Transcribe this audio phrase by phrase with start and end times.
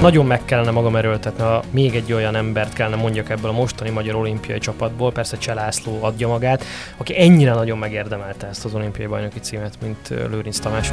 [0.00, 3.90] Nagyon meg kellene magam erőltetni, ha még egy olyan embert kellene mondjak ebből a mostani
[3.90, 6.64] magyar olimpiai csapatból, persze Cselászló adja magát,
[6.96, 10.92] aki ennyire nagyon megérdemelte ezt az olimpiai bajnoki címet, mint Lőrinc Tamás.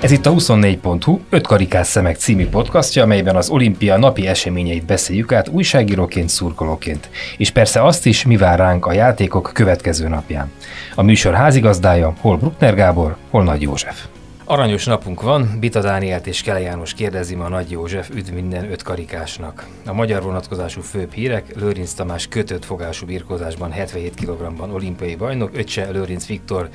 [0.00, 5.32] Ez itt a 24.hu 5 karikás szemek című podcastja, amelyben az olimpia napi eseményeit beszéljük
[5.32, 7.10] át újságíróként, szurkolóként.
[7.36, 10.52] És persze azt is, mi vár ránk a játékok következő napján.
[10.94, 14.06] A műsor házigazdája hol Bruckner Gábor, hol Nagy József.
[14.50, 18.82] Aranyos napunk van, Bita Dánielt és Kele János kérdezi ma Nagy József, üdv minden öt
[18.82, 19.66] karikásnak.
[19.86, 25.90] A magyar vonatkozású főbb hírek, Lőrinc Tamás kötött fogású birkózásban 77 kg-ban olimpiai bajnok, Öccse
[25.90, 26.68] Lőrinc Viktor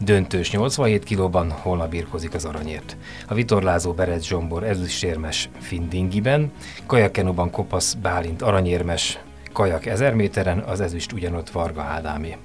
[0.00, 2.96] döntős 87 kilóban, holnap birkozik az aranyért.
[3.26, 6.52] A vitorlázó Berec Zsombor ezüstérmes Findingiben,
[6.86, 9.18] kajakkenóban Kopasz Bálint aranyérmes,
[9.52, 12.36] kajak 1000 méteren, az ezüst ugyanott Varga Ádámé.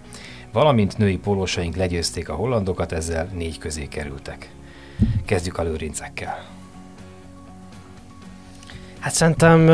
[0.52, 4.50] Valamint női pólósaink legyőzték a hollandokat, ezzel négy közé kerültek.
[5.26, 6.46] Kezdjük a lőrincekkel.
[9.00, 9.70] Hát szerintem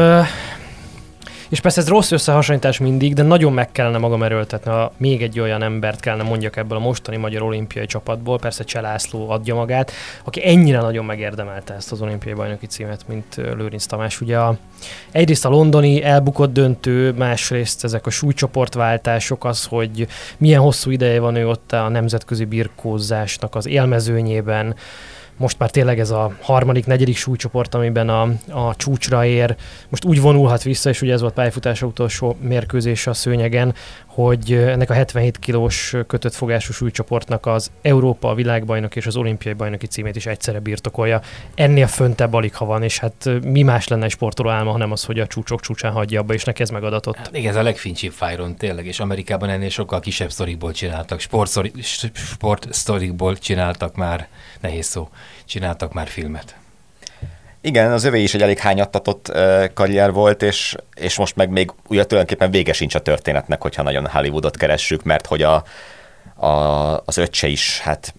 [1.49, 5.39] és persze ez rossz összehasonlítás mindig, de nagyon meg kellene magam erőltetni, ha még egy
[5.39, 9.91] olyan embert kellene mondjak ebből a mostani magyar olimpiai csapatból, persze Cselászló adja magát,
[10.23, 14.21] aki ennyire nagyon megérdemelte ezt az olimpiai bajnoki címet, mint Lőrinc Tamás.
[14.21, 14.57] Ugye a,
[15.11, 21.35] egyrészt a londoni elbukott döntő, másrészt ezek a súlycsoportváltások, az, hogy milyen hosszú ideje van
[21.35, 24.75] ő ott a nemzetközi birkózásnak az élmezőnyében,
[25.39, 29.55] most már tényleg ez a harmadik, negyedik súlycsoport, amiben a, a csúcsra ér.
[29.89, 33.73] Most úgy vonulhat vissza, és ugye ez volt pályafutása utolsó mérkőzés a szőnyegen,
[34.09, 39.53] hogy ennek a 77 kilós kötött fogású súlycsoportnak az Európa, a világbajnok és az olimpiai
[39.53, 41.21] bajnoki címét is egyszerre birtokolja.
[41.55, 45.03] Ennél föntebb alig ha van, és hát mi más lenne egy sportoló álma, hanem az,
[45.03, 47.15] hogy a csúcsok csúcsán hagyja abba, és neki ez megadatott.
[47.15, 52.67] Hát igen, ez a legfincsibb fájron tényleg, és Amerikában ennél sokkal kisebb sztorikból csináltak, sport
[52.69, 54.27] sztorikból csináltak már,
[54.59, 55.09] nehéz szó,
[55.45, 56.58] csináltak már filmet.
[57.61, 59.31] Igen, az övé is egy elég hányattatott
[59.73, 64.07] karrier volt, és, és most meg még ugye tulajdonképpen vége sincs a történetnek, hogyha nagyon
[64.07, 65.63] Hollywoodot keressük, mert hogy a,
[66.45, 66.49] a,
[67.05, 68.13] az öccse is hát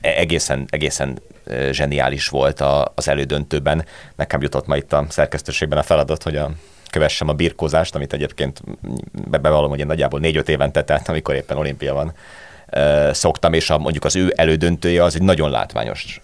[0.00, 1.18] e, egészen, egészen
[1.70, 3.84] zseniális volt a, az elődöntőben.
[4.16, 6.50] Nekem jutott ma itt a szerkesztőségben a feladat, hogy a,
[6.90, 8.60] kövessem a birkózást, amit egyébként
[9.12, 12.12] bevallom, hogy én nagyjából négy-öt évente, tehát amikor éppen olimpia van,
[13.12, 16.20] szoktam, és a, mondjuk az ő elődöntője az egy nagyon látványos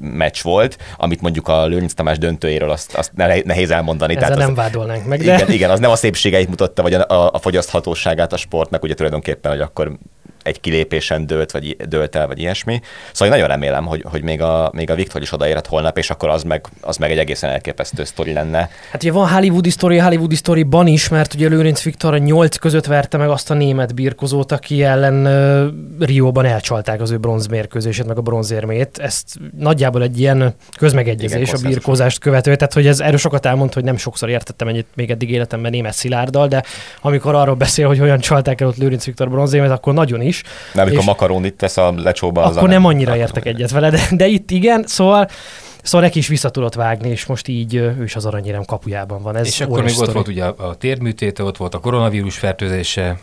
[0.00, 3.12] meccs volt, amit mondjuk a Lőrinc Tamás döntőjéről azt, azt
[3.44, 4.16] nehéz elmondani.
[4.16, 5.34] Ezzel Tehát nem az, vádolnánk meg, de...
[5.34, 8.94] Igen, igen, az nem a szépségeit mutatta, vagy a, a, a fogyaszthatóságát a sportnak, ugye
[8.94, 9.92] tulajdonképpen, hogy akkor
[10.42, 12.80] egy kilépésen dőlt, vagy dőlt el, vagy ilyesmi.
[13.12, 16.10] Szóval én nagyon remélem, hogy, hogy még, a, még a Viktor is odaérhet holnap, és
[16.10, 18.68] akkor az meg, az meg egy egészen elképesztő sztori lenne.
[18.90, 22.86] Hát ugye van Hollywoodi sztori, Hollywoodi sztoriban is, mert ugye Lőrinc Viktor a nyolc között
[22.86, 28.18] verte meg azt a német birkozót, aki ellen uh, Rióban elcsalták az ő bronzmérkőzését, meg
[28.18, 28.98] a bronzérmét.
[28.98, 33.74] Ezt nagyjából egy ilyen közmegegyezés Igen, a birkózást követő, tehát hogy ez erről sokat elmond,
[33.74, 36.62] hogy nem sokszor értettem ennyit még eddig életemben német Szilárddal, de
[37.00, 40.42] amikor arról beszél, hogy hogyan csalták el ott Lőrinc Viktor bronzérmét, akkor nagyon is is.
[40.74, 42.42] Nem, amikor makaronit tesz a lecsóba.
[42.42, 45.28] Akkor nem annyira értek egyet vele, de, de itt igen, szóval
[45.82, 49.36] Szóval neki is vissza tudott vágni, és most így ő is az aranyérem kapujában van.
[49.36, 53.18] Ez és akkor még ott volt ugye a térműtéte, ott volt a koronavírus fertőzése,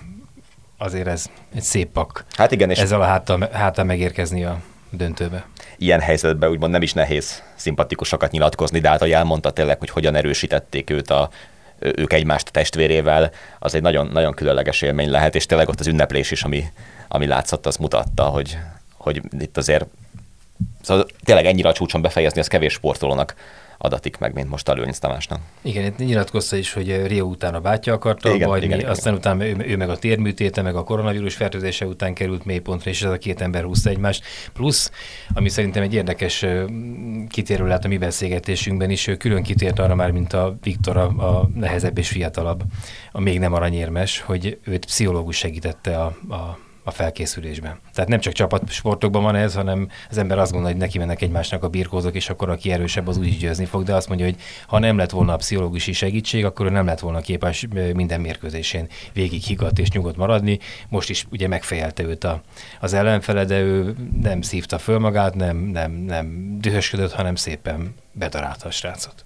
[0.77, 1.25] azért ez
[1.55, 2.25] egy szép pak.
[2.31, 4.59] Hát igen, és ezzel a háttal, háttal megérkezni a
[4.89, 5.45] döntőbe.
[5.77, 10.15] Ilyen helyzetben úgymond nem is nehéz szimpatikusokat nyilatkozni, de hát, hogy elmondta tényleg, hogy hogyan
[10.15, 11.29] erősítették őt a
[11.79, 16.31] ők egymást testvérével, az egy nagyon, nagyon különleges élmény lehet, és tényleg ott az ünneplés
[16.31, 16.63] is, ami,
[17.09, 18.57] ami látszott, az mutatta, hogy,
[18.97, 19.85] hogy itt azért
[20.81, 23.35] szóval tényleg ennyire a csúcson befejezni, az kevés sportolónak
[23.81, 25.39] adatik meg, mint most a Lőrinc Tamásnak.
[25.61, 29.35] Igen, nyilatkozta is, hogy Rio után a bátyja akarta igen, mi, igen, aztán igen.
[29.35, 33.11] utána ő, ő, meg a térműtéte, meg a koronavírus fertőzése után került mélypontra, és ez
[33.11, 34.23] a két ember húzta egymást.
[34.53, 34.91] Plusz,
[35.33, 36.45] ami szerintem egy érdekes
[37.29, 41.05] kitérő lehet a mi beszélgetésünkben is, ő külön kitért arra már, mint a Viktor, a,
[41.05, 42.63] a nehezebb és fiatalabb,
[43.11, 46.57] a még nem aranyérmes, hogy őt pszichológus segítette a, a
[46.89, 47.79] a felkészülésben.
[47.93, 51.63] Tehát nem csak csapatsportokban van ez, hanem az ember azt gondolja, hogy neki mennek egymásnak
[51.63, 54.35] a birkózók, és akkor aki erősebb, az úgyis győzni fog, de azt mondja, hogy
[54.67, 58.87] ha nem lett volna a pszichológusi segítség, akkor ő nem lett volna képes minden mérkőzésén
[59.13, 60.59] végig higgadt és nyugodt maradni.
[60.89, 62.41] Most is ugye megfejelte őt a,
[62.79, 68.67] az ellenfele, de ő nem szívta föl magát, nem, nem, nem dühösködött, hanem szépen bedarálta
[68.67, 69.25] a srácot.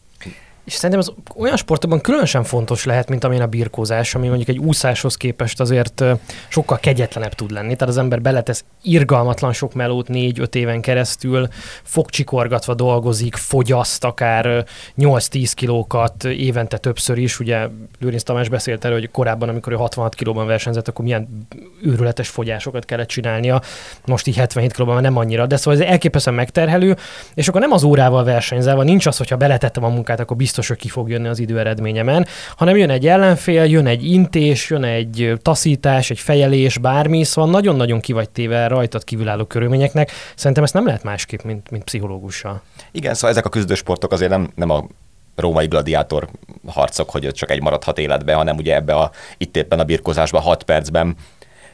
[0.65, 4.57] És szerintem ez olyan sportokban különösen fontos lehet, mint amilyen a birkózás, ami mondjuk egy
[4.57, 6.03] úszáshoz képest azért
[6.47, 7.75] sokkal kegyetlenebb tud lenni.
[7.75, 11.47] Tehát az ember beletesz irgalmatlan sok melót négy-öt éven keresztül,
[11.83, 14.65] fogcsikorgatva dolgozik, fogyaszt akár
[14.97, 17.39] 8-10 kilókat évente többször is.
[17.39, 17.67] Ugye
[17.99, 21.47] Lőrinc Tamás beszélt erről, hogy korábban, amikor ő 66 kilóban versenyzett, akkor milyen
[21.81, 23.61] őrületes fogyásokat kellett csinálnia.
[24.05, 26.97] Most így 77 kilóban nem annyira, de szóval ez elképesztően megterhelő,
[27.33, 30.77] és akkor nem az órával versenyzel, nincs az, hogyha beletettem a munkát, akkor biztos, hogy
[30.77, 35.33] ki fog jönni az idő eredményemen, hanem jön egy ellenfél, jön egy intés, jön egy
[35.41, 40.11] taszítás, egy fejelés, bármi, szóval nagyon-nagyon ki vagy téve rajtad kívülálló körülményeknek.
[40.35, 42.61] Szerintem ezt nem lehet másképp, mint, mint pszichológussal.
[42.91, 44.87] Igen, szóval ezek a küzdősportok azért nem, nem a
[45.35, 46.29] római gladiátor
[46.67, 50.63] harcok, hogy csak egy maradhat életbe, hanem ugye ebbe a, itt éppen a birkozásban 6
[50.63, 51.15] percben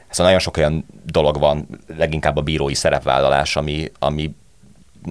[0.09, 1.67] Szóval nagyon sok olyan dolog van,
[1.97, 4.35] leginkább a bírói szerepvállalás, ami, ami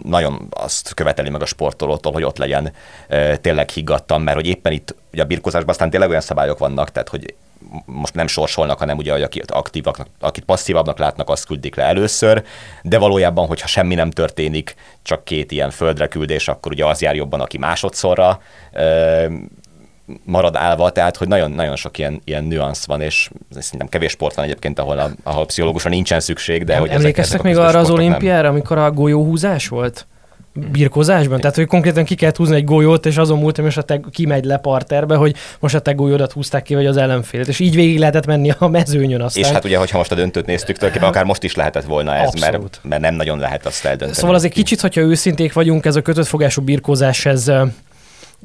[0.03, 2.73] nagyon azt követeli meg a sportolótól, hogy ott legyen
[3.09, 6.93] e, tényleg higgadtan, mert hogy éppen itt ugye a birkózásban aztán tényleg olyan szabályok vannak,
[6.93, 7.35] tehát hogy
[7.85, 12.45] most nem sorsolnak, hanem ugye, hogy akit aktívaknak, akit passzívabbnak látnak, azt küldik le először,
[12.83, 17.15] de valójában, hogyha semmi nem történik, csak két ilyen földre küldés, akkor ugye az jár
[17.15, 18.41] jobban, aki másodszorra
[20.25, 24.35] marad állva, tehát hogy nagyon, nagyon sok ilyen, ilyen nüansz van, és szerintem kevés sport
[24.35, 27.79] van egyébként, ahol, a, ahol pszichológusra nincsen szükség, de hogy Emlékeztek ezek, ezek még arra
[27.79, 28.51] az olimpiára, nem.
[28.51, 30.07] amikor a golyóhúzás volt?
[30.73, 31.41] birkozásban?
[31.41, 34.45] Tehát, hogy konkrétan ki kellett húzni egy golyót, és azon múltam, és a te kimegy
[34.45, 37.49] le parterbe, hogy most a te golyódat húzták ki, vagy az ellenfélet.
[37.49, 39.43] És így végig lehetett menni a mezőnyön aztán.
[39.43, 42.33] És hát ugye, hogyha most a döntőt néztük, tulajdonképpen akár most is lehetett volna ez,
[42.41, 44.13] mert, mert, nem nagyon lehet azt eldönteni.
[44.13, 47.53] Szóval azért kicsit, hogyha őszinték vagyunk, ez a kötött fogású birkózás, ez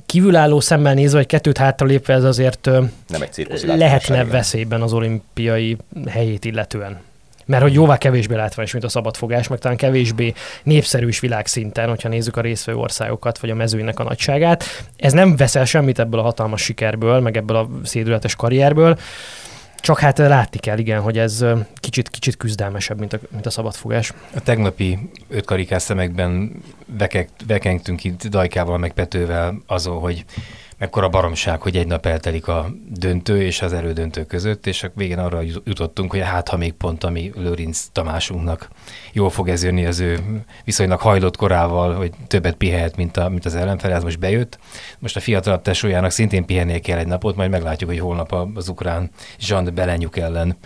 [0.05, 2.69] kívülálló szemmel nézve, vagy kettőt hátralépve ez azért
[3.07, 6.99] nem egy lehetne veszélyben az olimpiai helyét illetően.
[7.45, 12.09] Mert hogy jóval kevésbé látványos, mint a szabadfogás, meg talán kevésbé népszerű is világszinten, hogyha
[12.09, 14.63] nézzük a részvevő országokat, vagy a mezőinek a nagyságát.
[14.97, 18.97] Ez nem veszel semmit ebből a hatalmas sikerből, meg ebből a szédületes karrierből.
[19.83, 21.45] Csak hát látni kell, igen, hogy ez
[21.75, 24.13] kicsit, kicsit küzdelmesebb, mint a, mint a szabadfogás.
[24.35, 26.51] A tegnapi ötkarikás szemekben
[26.97, 30.25] vekek, vekengtünk itt Dajkával, meg Petővel azon, hogy
[30.83, 35.17] mekkora baromság, hogy egy nap eltelik a döntő és az elődöntő között, és a végén
[35.17, 38.69] arra jutottunk, hogy hát ha még pont, ami Lőrinc Tamásunknak
[39.13, 40.19] jól fog ez jönni az ő
[40.63, 44.59] viszonylag hajlott korával, hogy többet pihehet, mint, a, mint az ellenfel, ez most bejött.
[44.99, 49.09] Most a fiatalabb tesójának szintén pihennie kell egy napot, majd meglátjuk, hogy holnap az ukrán
[49.39, 50.57] Jean Belenyuk ellen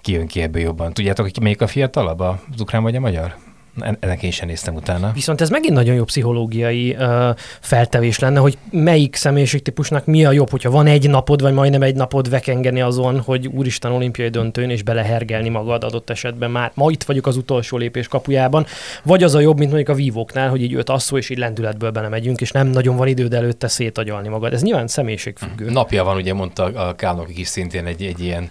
[0.00, 0.92] kijön ki ebből jobban.
[0.92, 3.36] Tudjátok, hogy melyik a fiatalabb, az ukrán vagy a magyar?
[3.80, 5.10] Ennek én sem néztem utána.
[5.14, 10.50] Viszont ez megint nagyon jó pszichológiai uh, feltevés lenne, hogy melyik személyiségtípusnak mi a jobb,
[10.50, 14.82] hogyha van egy napod, vagy majdnem egy napod vekengeni azon, hogy úristen olimpiai döntőn, és
[14.82, 16.70] belehergelni magad adott esetben már.
[16.74, 18.66] Ma itt vagyok az utolsó lépés kapujában,
[19.02, 21.90] vagy az a jobb, mint mondjuk a vívóknál, hogy így öt asszó, és így lendületből
[21.90, 24.52] belemegyünk, és nem nagyon van időd előtte szétagyalni magad.
[24.52, 25.70] Ez nyilván személyiségfüggő.
[25.70, 28.50] Napja van, ugye mondta a Kálnok is szintén egy, egy ilyen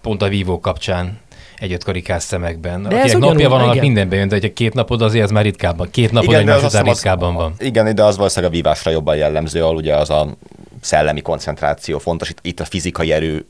[0.00, 1.18] pont a vívók kapcsán
[1.60, 2.82] egy ötkarikás szemekben.
[2.82, 5.90] De Akinek napja van, annak mindenbe jön, de egy két napod azért ez már ritkábban.
[5.90, 7.54] Két napod igen, egymás után ritkábban van.
[7.58, 10.36] Igen, de az valószínűleg a vívásra jobban jellemző, ahol ugye az a
[10.80, 12.30] szellemi koncentráció fontos.
[12.30, 13.46] Itt, itt a fizikai erő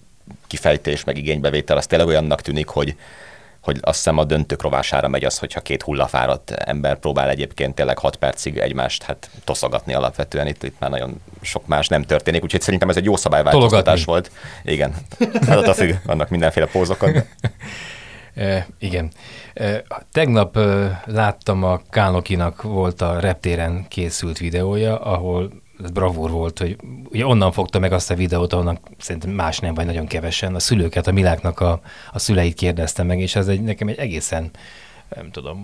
[0.46, 2.94] kifejtés, meg igénybevétel, az tényleg olyannak tűnik, hogy,
[3.60, 7.98] hogy azt hiszem a döntők rovására megy az, hogyha két hullafáradt ember próbál egyébként tényleg
[7.98, 12.60] 6 percig egymást hát toszogatni alapvetően, itt, itt már nagyon sok más nem történik, úgyhogy
[12.60, 14.30] szerintem ez egy jó szabályváltoztatás volt.
[14.64, 14.94] Igen,
[15.46, 17.12] hát a függ, vannak mindenféle pózokon.
[18.78, 19.10] Igen.
[20.12, 20.58] Tegnap
[21.04, 25.50] láttam a Kánokinak volt a reptéren készült videója, ahol
[25.82, 26.76] ez bravúr volt, hogy
[27.10, 30.54] ugye onnan fogta meg azt a videót, ahonnan szerintem más nem, vagy nagyon kevesen.
[30.54, 31.80] A szülőket, a Miláknak a,
[32.12, 34.50] a szüleit kérdezte meg, és ez egy, nekem egy egészen
[35.16, 35.58] nem tudom,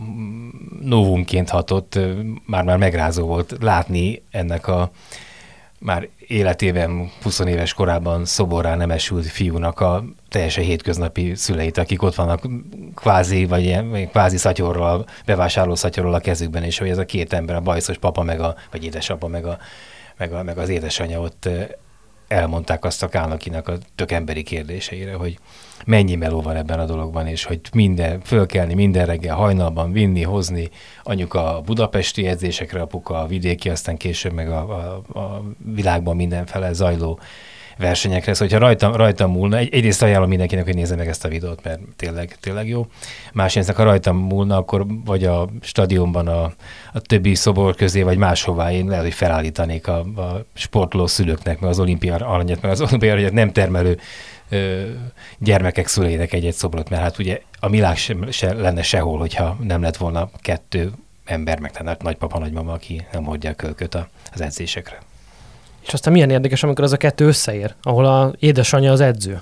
[0.81, 1.99] novumként hatott,
[2.46, 4.91] már-már megrázó volt látni ennek a
[5.79, 12.15] már életében, 20 éves korában szoborrá nem esült fiúnak a teljesen hétköznapi szüleit, akik ott
[12.15, 12.47] vannak
[12.95, 17.57] kvázi, vagy ilyen, kvázi szatyorral, bevásárló szatyorral a kezükben, és hogy ez a két ember,
[17.57, 19.59] a bajszos papa, meg a, vagy édesapa, meg, a,
[20.17, 21.49] meg, a, meg az édesanyja ott
[22.34, 25.38] elmondták azt a Kálnakinak a tök emberi kérdéseire, hogy
[25.84, 30.70] mennyi meló van ebben a dologban, és hogy minden, fölkelni minden reggel, hajnalban vinni, hozni,
[31.03, 34.58] anyuka a budapesti edzésekre, apuka a vidéki, aztán később meg a,
[35.12, 35.43] a, a
[35.74, 37.19] világban mindenfele zajló
[37.79, 38.35] versenyekre.
[38.35, 41.65] Szóval, hogyha rajtam, rajtam múlna, egy, egyrészt ajánlom mindenkinek, hogy nézze meg ezt a videót,
[41.65, 42.87] mert tényleg, tényleg jó.
[43.33, 46.53] Másrészt, ha rajtam múlna, akkor vagy a stadionban a,
[46.93, 51.71] a többi szobor közé, vagy máshová én lehet, hogy felállítanék a, a sportoló szülőknek, meg
[51.71, 53.99] az olimpia aranyat, meg az olimpia aranyat nem termelő
[54.49, 54.83] ö,
[55.39, 59.83] gyermekek szüleinek egy-egy szobrot, mert hát ugye a világ sem, se lenne sehol, hogyha nem
[59.83, 60.93] lett volna kettő
[61.25, 63.95] ember, meg nagypapa, nagymama, aki nem hordja a kölköt
[64.33, 64.99] az edzésekre.
[65.86, 69.41] És aztán milyen érdekes, amikor az a kettő összeér, ahol a édesanyja az edző.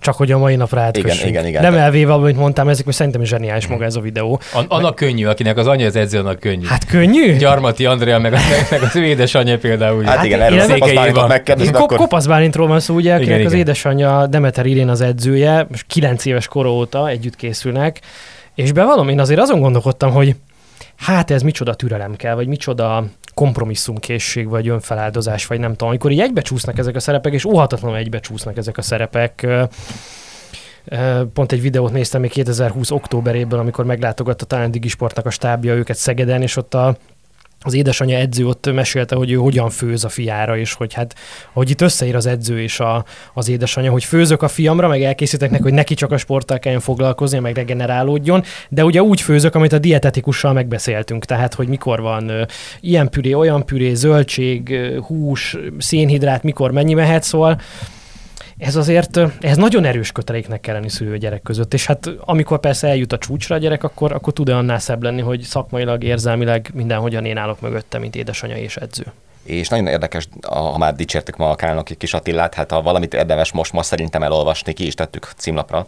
[0.00, 1.14] Csak hogy a mai napra átkössünk.
[1.14, 1.62] Igen, igen, igen.
[1.62, 4.40] Nem elvéve, amit mondtam, ezek most szerintem is zseniális maga ez a videó.
[4.52, 6.66] An- annak könnyű, akinek az anyja az edző, annak könnyű.
[6.66, 7.36] Hát könnyű?
[7.36, 8.32] Gyarmati Andrea, meg,
[8.70, 10.04] meg az édesanyja például.
[10.04, 11.26] Hát, hát igen, erről Székely Kopasz Bálintot Éva.
[11.26, 11.96] megkérdezni, Kop- akkor...
[11.96, 13.66] Kopasz Bálintról van szó, ugye, akinek Igen, az igen.
[13.66, 18.00] édesanyja Demeter Irén az edzője, most 9 éves kor óta együtt készülnek,
[18.54, 20.36] és bevallom, én azért azon gondolkodtam, hogy
[20.96, 23.04] hát ez micsoda türelem kell, vagy micsoda
[23.34, 28.56] kompromisszumkészség, vagy önfeláldozás, vagy nem tudom, amikor így egybecsúsznak ezek a szerepek, és óhatatlanul egybecsúsznak
[28.56, 29.46] ezek a szerepek.
[31.32, 36.42] Pont egy videót néztem még 2020 októberében, amikor meglátogatta talán Digisportnak a stábja őket Szegeden,
[36.42, 36.96] és ott a
[37.64, 41.14] az édesanyja edző ott mesélte, hogy ő hogyan főz a fiára, és hogy hát,
[41.52, 43.04] hogy itt összeír az edző és a,
[43.34, 46.80] az édesanyja, hogy főzök a fiamra, meg elkészítek neki, hogy neki csak a sporttal kelljen
[46.80, 52.28] foglalkozni, meg regenerálódjon, de ugye úgy főzök, amit a dietetikussal megbeszéltünk, tehát, hogy mikor van
[52.28, 52.42] ö,
[52.80, 57.60] ilyen püré, olyan püré, zöldség, ö, hús, szénhidrát, mikor mennyi mehet, szóval
[58.64, 62.60] ez azért, ö, ez nagyon erős köteléknek kell lenni szülő gyerek között, és hát amikor
[62.60, 66.70] persze eljut a csúcsra a gyerek, akkor, akkor tud-e annál szebb lenni, hogy szakmailag, érzelmileg
[66.74, 69.04] mindenhogyan én állok mögötte, mint édesanyja és edző.
[69.42, 73.52] És nagyon érdekes, ha már dicsértük ma a Kálnoki kis Attillát, hát ha valamit érdemes
[73.52, 75.86] most ma szerintem elolvasni, ki is tettük címlapra.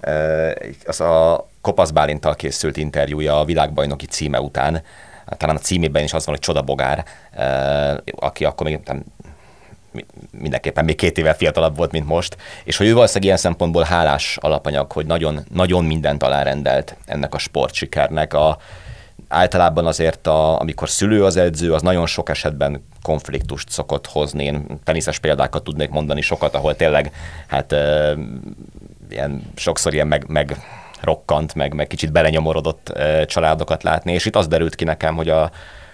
[0.00, 0.50] Ö,
[0.86, 4.82] Az a Kopasz Bálinttal készült interjúja a világbajnoki címe után.
[5.36, 7.04] Talán a címében is az van, hogy Csodabogár,
[7.36, 7.42] ö,
[8.16, 9.04] aki akkor még nem,
[10.30, 14.38] mindenképpen még két évvel fiatalabb volt, mint most, és hogy ő valószínűleg ilyen szempontból hálás
[14.40, 18.34] alapanyag, hogy nagyon, nagyon mindent alárendelt ennek a sportsikernek.
[18.34, 18.58] A,
[19.28, 24.44] általában azért, a, amikor szülő az edző, az nagyon sok esetben konfliktust szokott hozni.
[24.44, 27.12] Én teniszes példákat tudnék mondani sokat, ahol tényleg
[27.46, 28.14] hát e,
[29.10, 30.56] ilyen, sokszor ilyen meg, meg
[31.00, 35.28] rokkant, meg, meg kicsit belenyomorodott e, családokat látni, és itt az derült ki nekem, hogy
[35.28, 35.50] a,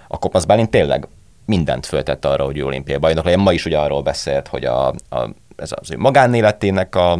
[0.08, 1.08] a Kopasz Bálint tényleg
[1.48, 3.40] mindent föltette arra, hogy olimpiai bajnok legyen.
[3.40, 7.18] Ma is ugye arról beszélt, hogy a, a, ez az ő magánéletének a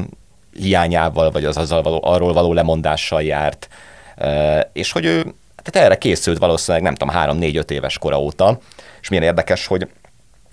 [0.52, 3.68] hiányával, vagy az azzal való, arról való lemondással járt,
[4.16, 5.22] e, és hogy ő
[5.62, 8.58] tehát erre készült valószínűleg, nem tudom, három, négy, öt éves kora óta,
[9.00, 9.88] és milyen érdekes, hogy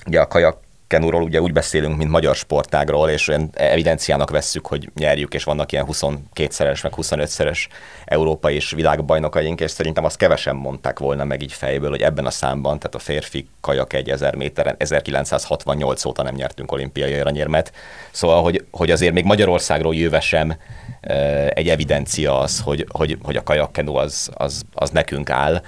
[0.07, 4.89] ugye a kajak kenúról ugye úgy beszélünk, mint magyar sportágról, és olyan evidenciának vesszük, hogy
[4.95, 7.67] nyerjük, és vannak ilyen 22-szeres, meg 25-szeres
[8.05, 12.29] európai és világbajnokaink, és szerintem azt kevesen mondták volna meg így fejből, hogy ebben a
[12.29, 17.71] számban, tehát a férfi kajak egy 1000 méteren 1968 óta nem nyertünk olimpiai aranyérmet.
[18.11, 20.57] Szóval, hogy, hogy azért még Magyarországról jöve sem
[21.01, 25.61] eh, egy evidencia az, hogy, hogy, hogy a kajakkenú az, az, az nekünk áll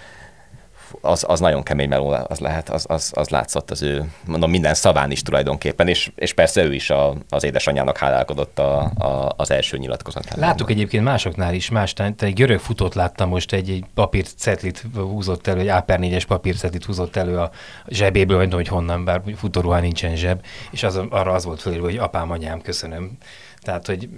[1.01, 4.73] az, az nagyon kemény meló az lehet, az, az, az látszott az ő, mondom, minden
[4.73, 9.51] szaván is tulajdonképpen, és, és persze ő is a, az édesanyjának hálálkodott a, a, az
[9.51, 10.39] első nyilatkozatán.
[10.39, 15.47] Láttuk egyébként másoknál is, más, te egy görög futót láttam most, egy, egy papírcetlit húzott
[15.47, 17.51] elő, egy Áper 4-es papírcetlit húzott elő a
[17.87, 20.41] zsebéből, tudom, hogy honnan, bár futóruhán nincsen zseb,
[20.71, 23.17] és az, arra az volt fölírva, hogy apám, anyám, köszönöm.
[23.61, 24.09] Tehát, hogy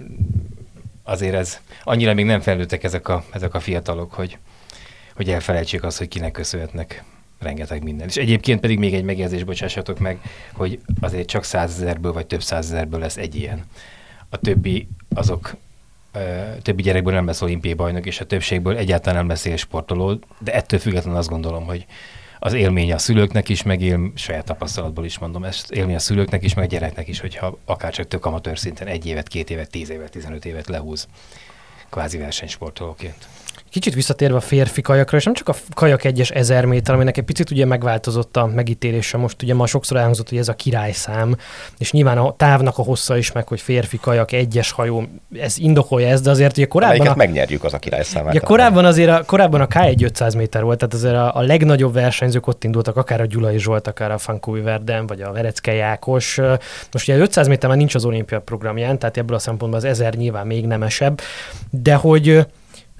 [1.02, 4.38] azért ez, annyira még nem fejlődtek ezek a, ezek a fiatalok, hogy,
[5.20, 7.04] hogy elfelejtsék azt, hogy kinek köszönhetnek
[7.38, 8.08] rengeteg minden.
[8.08, 10.20] És egyébként pedig még egy megjegyzés, bocsássatok meg,
[10.52, 13.64] hogy azért csak százezerből vagy több százezerből lesz egy ilyen.
[14.28, 15.56] A többi azok
[16.62, 20.78] többi gyerekből nem lesz olimpiai bajnok, és a többségből egyáltalán nem lesz élsportoló, de ettől
[20.78, 21.86] függetlenül azt gondolom, hogy
[22.38, 26.42] az élmény a szülőknek is, meg él, saját tapasztalatból is mondom, ezt élmény a szülőknek
[26.42, 29.70] is, meg a gyereknek is, hogyha akár csak tök amatőr szinten egy évet, két évet,
[29.70, 31.08] tíz évet, tizenöt évet lehúz
[31.90, 33.28] kvázi versenysportolóként.
[33.70, 37.24] Kicsit visszatérve a férfi kajakra, és nem csak a kajak egyes ezer méter, aminek egy
[37.24, 39.16] picit ugye megváltozott a megítélése.
[39.16, 41.36] Most ugye ma sokszor elhangzott, hogy ez a királyszám,
[41.78, 45.04] és nyilván a távnak a hossza is meg, hogy férfi kajak, egyes hajó,
[45.40, 46.96] ez indokolja ezt, de azért ugye korábban...
[46.96, 48.34] Melyiket A, megnyerjük az a királyszámát.
[48.34, 51.92] ugye korábban azért a, korábban a K1 500 méter volt, tehát azért a, a legnagyobb
[51.92, 56.38] versenyzők ott indultak, akár a Gyulai Zsolt, akár a Fankói Verden, vagy a Verecke Jákos.
[56.92, 60.14] Most ugye 500 méter már nincs az olimpia programján, tehát ebből a szempontból az 1000
[60.14, 61.20] nyilván még nemesebb,
[61.70, 62.46] de hogy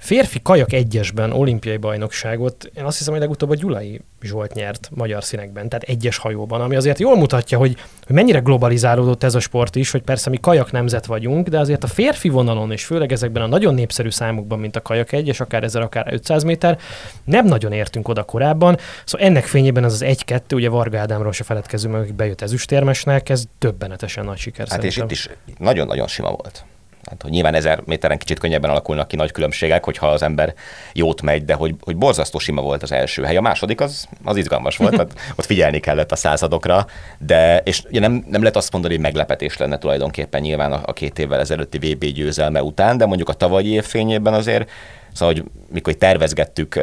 [0.01, 5.23] férfi kajak egyesben olimpiai bajnokságot, én azt hiszem, hogy legutóbb a Gyulai Zsolt nyert magyar
[5.23, 9.75] színekben, tehát egyes hajóban, ami azért jól mutatja, hogy, hogy mennyire globalizálódott ez a sport
[9.75, 13.43] is, hogy persze mi kajak nemzet vagyunk, de azért a férfi vonalon, és főleg ezekben
[13.43, 16.79] a nagyon népszerű számokban, mint a kajak egy, és akár 1000, akár 500 méter,
[17.23, 18.77] nem nagyon értünk oda korábban.
[19.05, 23.43] Szóval ennek fényében az az 1-2, ugye Varga Ádámról se feledkezünk hogy bejött ezüstérmesnek, ez
[23.59, 25.17] döbbenetesen nagy siker Hát és szerintem.
[25.17, 26.65] itt is nagyon-nagyon sima volt.
[27.09, 30.53] Hát, hogy nyilván ezer méteren kicsit könnyebben alakulnak ki nagy különbségek, hogyha az ember
[30.93, 33.37] jót megy, de hogy, hogy borzasztó sima volt az első hely.
[33.37, 36.85] A második az, az izgalmas volt, tehát ott figyelni kellett a századokra,
[37.17, 40.93] de és ugye nem, nem lehet azt mondani, hogy meglepetés lenne tulajdonképpen nyilván a, a
[40.93, 44.69] két évvel ezelőtti VB győzelme után, de mondjuk a tavalyi év fényében azért
[45.13, 46.79] Szóval, hogy mikor tervezgettük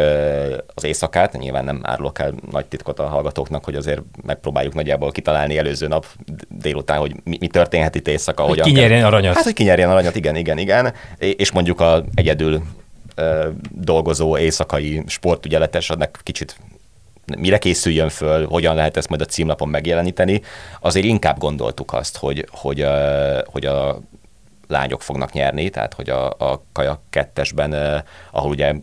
[0.75, 5.59] az éjszakát, nyilván nem árulok el nagy titkot a hallgatóknak, hogy azért megpróbáljuk nagyjából kitalálni
[5.59, 6.07] előző nap
[6.49, 8.43] délután, hogy mi, mi történhet itt éjszaka.
[8.43, 9.35] Hogy kinyerjen aranyat.
[9.35, 10.93] Hát, hogy kinyerjen aranyat, igen, igen, igen.
[11.19, 12.63] És mondjuk a egyedül
[13.71, 16.57] dolgozó éjszakai sportügyeletes, annak kicsit
[17.39, 20.43] mire készüljön föl, hogyan lehet ezt majd a címlapon megjeleníteni,
[20.81, 22.87] azért inkább gondoltuk azt, hogy, hogy,
[23.45, 24.01] hogy a
[24.69, 28.75] lányok fognak nyerni, tehát hogy a, a kajak kettesben, ahol ugye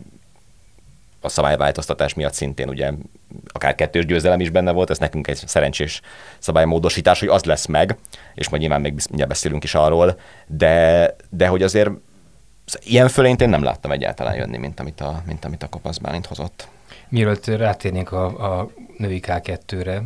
[1.20, 2.92] a szabályváltoztatás miatt szintén ugye
[3.52, 6.00] akár kettős győzelem is benne volt, ez nekünk egy szerencsés
[6.38, 7.96] szabálymódosítás, hogy az lesz meg,
[8.34, 11.90] és majd nyilván még mindjárt beszélünk is arról, de, de hogy azért
[12.78, 16.26] ilyen fölényt én nem láttam egyáltalán jönni, mint amit a, mint amit a Kopasz Bálint
[16.26, 16.68] hozott.
[17.08, 20.02] Mielőtt rátérnénk a, a női K2-re,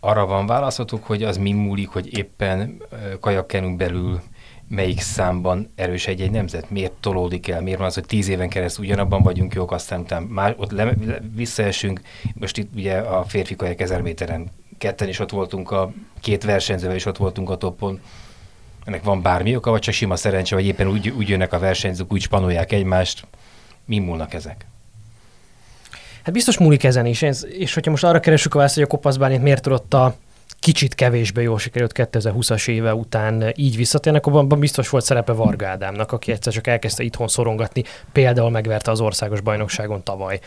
[0.00, 2.82] arra van válaszotok, hogy az mi múlik, hogy éppen
[3.20, 4.20] kajakkenünk belül
[4.68, 6.70] melyik számban erős egy-egy nemzet?
[6.70, 7.62] Miért tolódik el?
[7.62, 10.84] Miért van az, hogy tíz éven keresztül ugyanabban vagyunk jók, aztán utána már ott le,
[10.84, 12.00] le, visszaesünk.
[12.34, 16.96] Most itt ugye a férfi kajak ezer méteren ketten is ott voltunk, a két versenyzővel
[16.96, 18.00] is ott voltunk a toppon.
[18.84, 22.12] Ennek van bármi oka, vagy csak sima szerencse, vagy éppen úgy, úgy jönnek a versenyzők,
[22.12, 23.26] úgy spanolják egymást.
[23.84, 24.66] Mi múlnak ezek?
[26.28, 29.42] Hát biztos múlik ezen is, és hogyha most arra keresünk a választ, hogy a kopaszbánét
[29.42, 30.14] miért tudott a
[30.60, 36.12] kicsit kevésbé jól sikerült 2020-as éve után így visszatérnek, abban biztos volt szerepe Varga Ádámnak,
[36.12, 40.40] aki egyszer csak elkezdte itthon szorongatni, például megverte az országos bajnokságon tavaly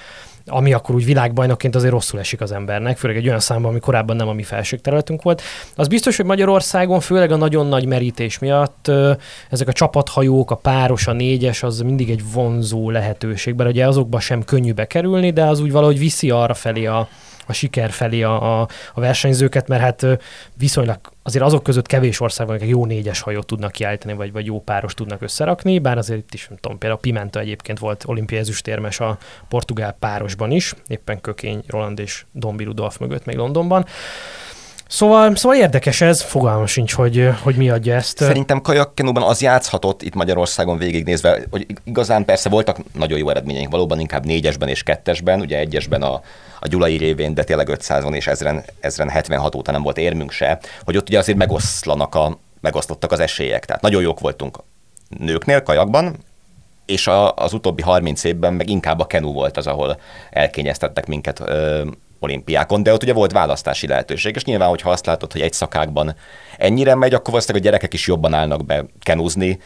[0.45, 4.15] ami akkor úgy világbajnokként azért rosszul esik az embernek, főleg egy olyan számban, ami korábban
[4.15, 5.41] nem a mi felségterületünk volt.
[5.75, 8.91] Az biztos, hogy Magyarországon, főleg a nagyon nagy merítés miatt
[9.49, 14.19] ezek a csapathajók, a páros, a négyes, az mindig egy vonzó lehetőség, mert ugye azokba
[14.19, 17.07] sem könnyű bekerülni, de az úgy valahogy viszi arra felé a,
[17.51, 20.05] a siker felé a, a, a versenyzőket, mert hát
[20.57, 24.45] viszonylag azért azok között kevés ország van, akik jó négyes hajót tudnak kiállítani, vagy, vagy
[24.45, 28.41] jó páros tudnak összerakni, bár azért itt is, nem tudom, például Pimenta egyébként volt olimpiai
[28.41, 29.17] ezüstérmes a
[29.49, 33.85] portugál párosban is, éppen Kökény Roland és Dombi Rudolf mögött még Londonban.
[34.91, 38.17] Szóval, szóval érdekes ez, fogalmam sincs, hogy, hogy mi adja ezt.
[38.17, 43.99] Szerintem kajakkenóban az játszhatott itt Magyarországon végignézve, hogy igazán persze voltak nagyon jó eredményeink, valóban
[43.99, 46.21] inkább négyesben és kettesben, ugye egyesben a,
[46.59, 50.59] a Gyulai révén, de tényleg 500-on és ezren, ezren 76 óta nem volt érmünk se,
[50.83, 53.65] hogy ott ugye azért megoszlanak a, megosztottak az esélyek.
[53.65, 54.57] Tehát nagyon jók voltunk
[55.19, 56.15] nőknél kajakban,
[56.85, 59.99] és a, az utóbbi 30 évben meg inkább a kenu volt az, ahol
[60.31, 61.83] elkényeztettek minket ö,
[62.21, 66.15] olimpiákon, de ott ugye volt választási lehetőség, és nyilván, hogyha azt látod, hogy egy szakákban
[66.57, 69.59] ennyire megy, akkor valószínűleg a gyerekek is jobban állnak be kenúzni,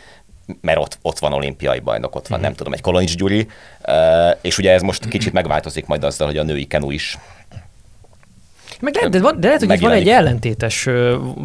[0.62, 2.42] mert ott, ott van olimpiai bajnok, ott van, mm.
[2.42, 3.48] nem tudom, egy Kolonics Gyuri,
[4.42, 7.18] és ugye ez most kicsit megváltozik majd azzal, hogy a női kenu is
[8.86, 10.90] meg lehet, de, van, de lehet, hogy itt van egy ellentétes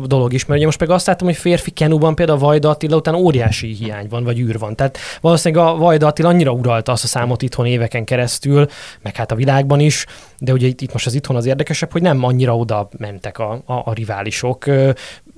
[0.05, 2.97] dolog is, mert ugye most meg azt láttam, hogy férfi kenuban például a Vajda Attila
[2.97, 4.77] után óriási hiány van, vagy űr van.
[4.77, 8.67] Tehát valószínűleg a Vajda Attila annyira uralta azt a számot itthon éveken keresztül,
[9.03, 10.07] meg hát a világban is,
[10.39, 13.63] de ugye itt, itt most az itthon az érdekesebb, hogy nem annyira oda mentek a,
[13.65, 14.65] a, a riválisok,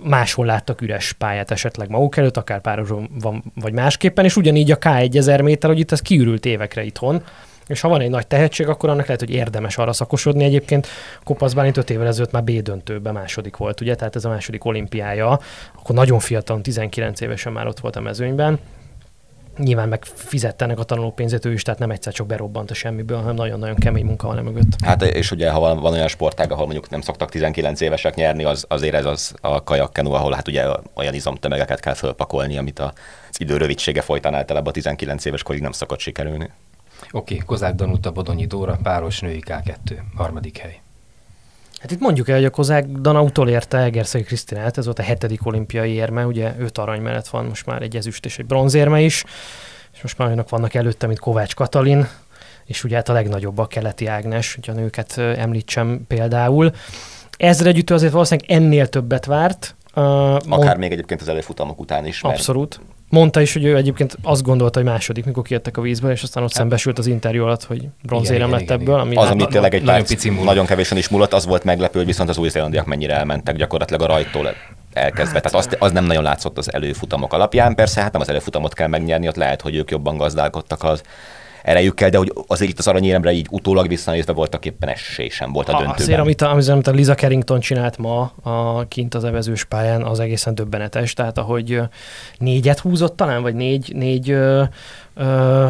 [0.05, 4.79] máshol láttak üres pályát esetleg maguk előtt, akár pároson van, vagy másképpen, és ugyanígy a
[4.79, 7.23] K1000 méter, hogy itt ez kiürült évekre itthon,
[7.67, 10.45] és ha van egy nagy tehetség, akkor annak lehet, hogy érdemes arra szakosodni.
[10.45, 10.87] Egyébként
[11.25, 14.65] Kopasz Bálint 5 évvel ezelőtt már B döntőben második volt, ugye, tehát ez a második
[14.65, 15.39] olimpiája,
[15.79, 18.59] akkor nagyon fiatal, 19 évesen már ott volt a mezőnyben.
[19.59, 23.19] Nyilván meg fizettenek a tanuló pénzét ő is, tehát nem egyszer csak berobbant a semmiből,
[23.19, 24.77] hanem nagyon-nagyon kemény munka van mögött.
[24.85, 28.45] Hát és ugye, ha van, van olyan sportág, ahol mondjuk nem szoktak 19 évesek nyerni,
[28.45, 33.41] az, azért ez az a kajakkenu, ahol hát ugye olyan izomtömegeket kell fölpakolni, amit az
[33.41, 36.51] idő rövidsége folytán általában a 19 éves korig nem szokott sikerülni.
[37.11, 40.81] Oké, okay, Kozák Danuta, Bodonyi Dóra, páros női K2, harmadik hely.
[41.83, 45.47] Hát itt mondjuk el, hogy a Kozák Dana utolérte Egerszegi Krisztinát, ez volt a hetedik
[45.47, 49.25] olimpiai érme, ugye öt arany mellett van most már egy ezüst és egy bronzérme is,
[49.93, 52.09] és most már olyanok vannak előtte, mint Kovács Katalin,
[52.65, 56.73] és ugye hát a legnagyobb a keleti Ágnes, hogy a nőket említsem például.
[57.37, 59.75] Ezre együtt azért valószínűleg ennél többet várt.
[59.95, 60.79] Uh, Akár mond...
[60.79, 62.21] még egyébként az előfutamok után is.
[62.21, 62.37] Mert...
[62.37, 62.81] Abszolút.
[63.13, 66.43] Mondta is, hogy ő egyébként azt gondolta, hogy második, mikor kijöttek a vízből, és aztán
[66.43, 66.59] ott hát.
[66.59, 68.99] szembesült az interjú alatt, hogy bronzérem lett igen, ebből.
[69.01, 72.07] Ami az, amit tényleg egy nagyon, pici nagyon kevésen is múlott, az volt meglepő, hogy
[72.07, 74.55] viszont az új zélandiak mennyire elmentek gyakorlatilag a rajtól
[74.93, 75.41] elkezdve.
[75.43, 77.75] Hát, Tehát azt, az nem nagyon látszott az előfutamok alapján.
[77.75, 81.03] Persze, hát nem az előfutamot kell megnyerni, ott lehet, hogy ők jobban gazdálkodtak az
[81.63, 85.69] erejükkel, de hogy azért itt az aranyéremre így utólag visszanézve voltak éppen esély sem volt
[85.69, 85.97] a döntőben.
[85.99, 90.21] Azért, amit a, amit a Liza Carrington csinált ma a, kint az evezős pályán, az
[90.21, 91.13] egészen döbbenetes.
[91.13, 91.81] Tehát ahogy
[92.39, 94.37] négyet húzott talán, vagy négy, négy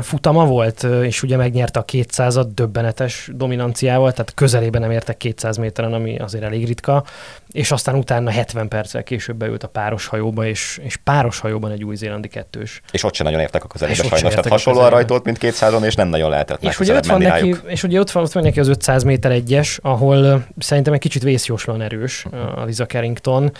[0.02, 5.92] futama volt, és ugye megnyerte a 200-at döbbenetes dominanciával, tehát közelében nem értek 200 méteren,
[5.92, 7.04] ami azért elég ritka,
[7.50, 11.84] és aztán utána 70 perccel később beült a páros hajóba, és, és páros hajóban egy
[11.84, 12.80] új-zélandi kettős.
[12.90, 16.08] És ott sem nagyon értek a közelébe sajnos, tehát hasonlóan rajtolt, mint 200-on, és nem
[16.08, 18.68] nagyon lehetett és ugye, ott van neki, és ugye ott van, ott van neki az
[18.68, 22.26] 500 méter egyes, ahol szerintem egy kicsit vészjóslan erős
[22.56, 23.52] a Liza Carrington,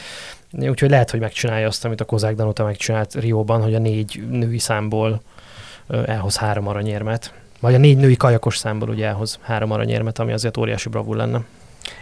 [0.53, 4.59] úgyhogy lehet, hogy megcsinálja azt, amit a Kozák Danuta megcsinált Rióban, hogy a négy női
[4.59, 5.23] számból
[6.07, 7.33] elhoz három aranyérmet.
[7.61, 11.41] Vagy a négy női kajakos számból ugye elhoz három aranyérmet, ami azért óriási bravúr lenne.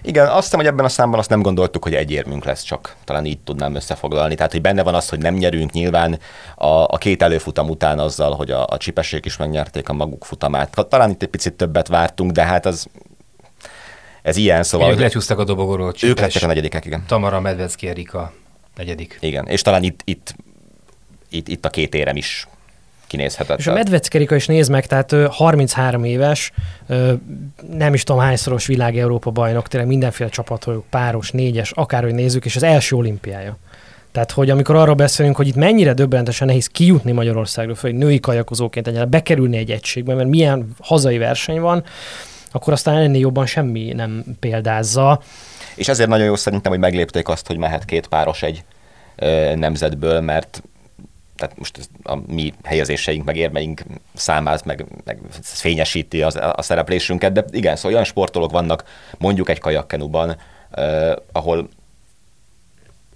[0.03, 2.97] Igen, azt hiszem, hogy ebben a számban azt nem gondoltuk, hogy egy érmünk lesz csak.
[3.05, 4.35] Talán így tudnám összefoglalni.
[4.35, 6.19] Tehát, hogy benne van az, hogy nem nyerünk nyilván
[6.55, 10.87] a, a két előfutam után azzal, hogy a, a csipessék is megnyerték a maguk futamát.
[10.89, 12.87] Talán itt egy picit többet vártunk, de hát az
[14.23, 14.93] ez ilyen, szóval...
[14.93, 15.95] Ők lecsúsztak a dobogóról.
[16.03, 17.05] Ők lettek a negyedikek, igen.
[17.07, 18.33] Tamara Medvecki Erika
[18.77, 19.19] negyedik.
[19.21, 20.35] Igen, és talán itt, itt,
[21.29, 22.49] itt, itt a két érem is
[23.11, 23.59] kinézhetett.
[23.59, 26.53] És a Medveckerika is néz meg, tehát 33 éves,
[27.73, 32.57] nem is tudom hányszoros világ Európa bajnok, tényleg mindenféle csapathajók, páros, négyes, akárhogy nézzük, és
[32.57, 33.57] az első olimpiája.
[34.13, 38.87] Tehát, hogy amikor arról beszélünk, hogy itt mennyire döbbenetesen nehéz kijutni Magyarországról, hogy női kajakozóként
[38.87, 41.85] egyáltalán bekerülni egy egységbe, mert milyen hazai verseny van,
[42.53, 45.21] akkor aztán ennél jobban semmi nem példázza.
[45.75, 48.65] És ezért nagyon jó szerintem, hogy meglépték azt, hogy mehet két páros egy
[49.55, 50.63] nemzetből, mert
[51.41, 53.83] tehát most a mi helyezéseink, meg érmeink
[54.15, 58.85] számát, meg, meg fényesíti az, a szereplésünket, de igen, szóval olyan sportolók vannak
[59.19, 60.37] mondjuk egy kajakkenuban,
[60.71, 61.69] eh, ahol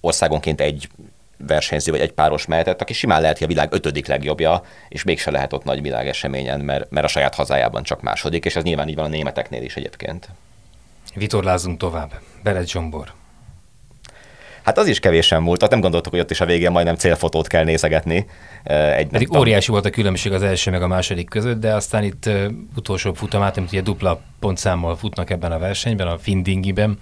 [0.01, 0.89] országonként egy
[1.37, 5.31] versenyző vagy egy páros mehetett, aki simán lehet, hogy a világ ötödik legjobbja, és mégse
[5.31, 8.95] lehet ott nagy világeseményen, mert, mert a saját hazájában csak második, és ez nyilván így
[8.95, 10.29] van a németeknél is egyébként.
[11.15, 12.21] Vitorlázunk tovább.
[12.43, 13.13] Belet Zsombor.
[14.65, 17.47] Hát az is kevésen múlt, tehát nem gondoltuk, hogy ott is a végén majdnem célfotót
[17.47, 18.27] kell nézegetni.
[18.65, 22.03] Egy Pedig nem óriási volt a különbség az első meg a második között, de aztán
[22.03, 22.31] itt
[22.77, 26.99] utolsó futamát, amit ugye dupla pontszámmal futnak ebben a versenyben, a Findingiben.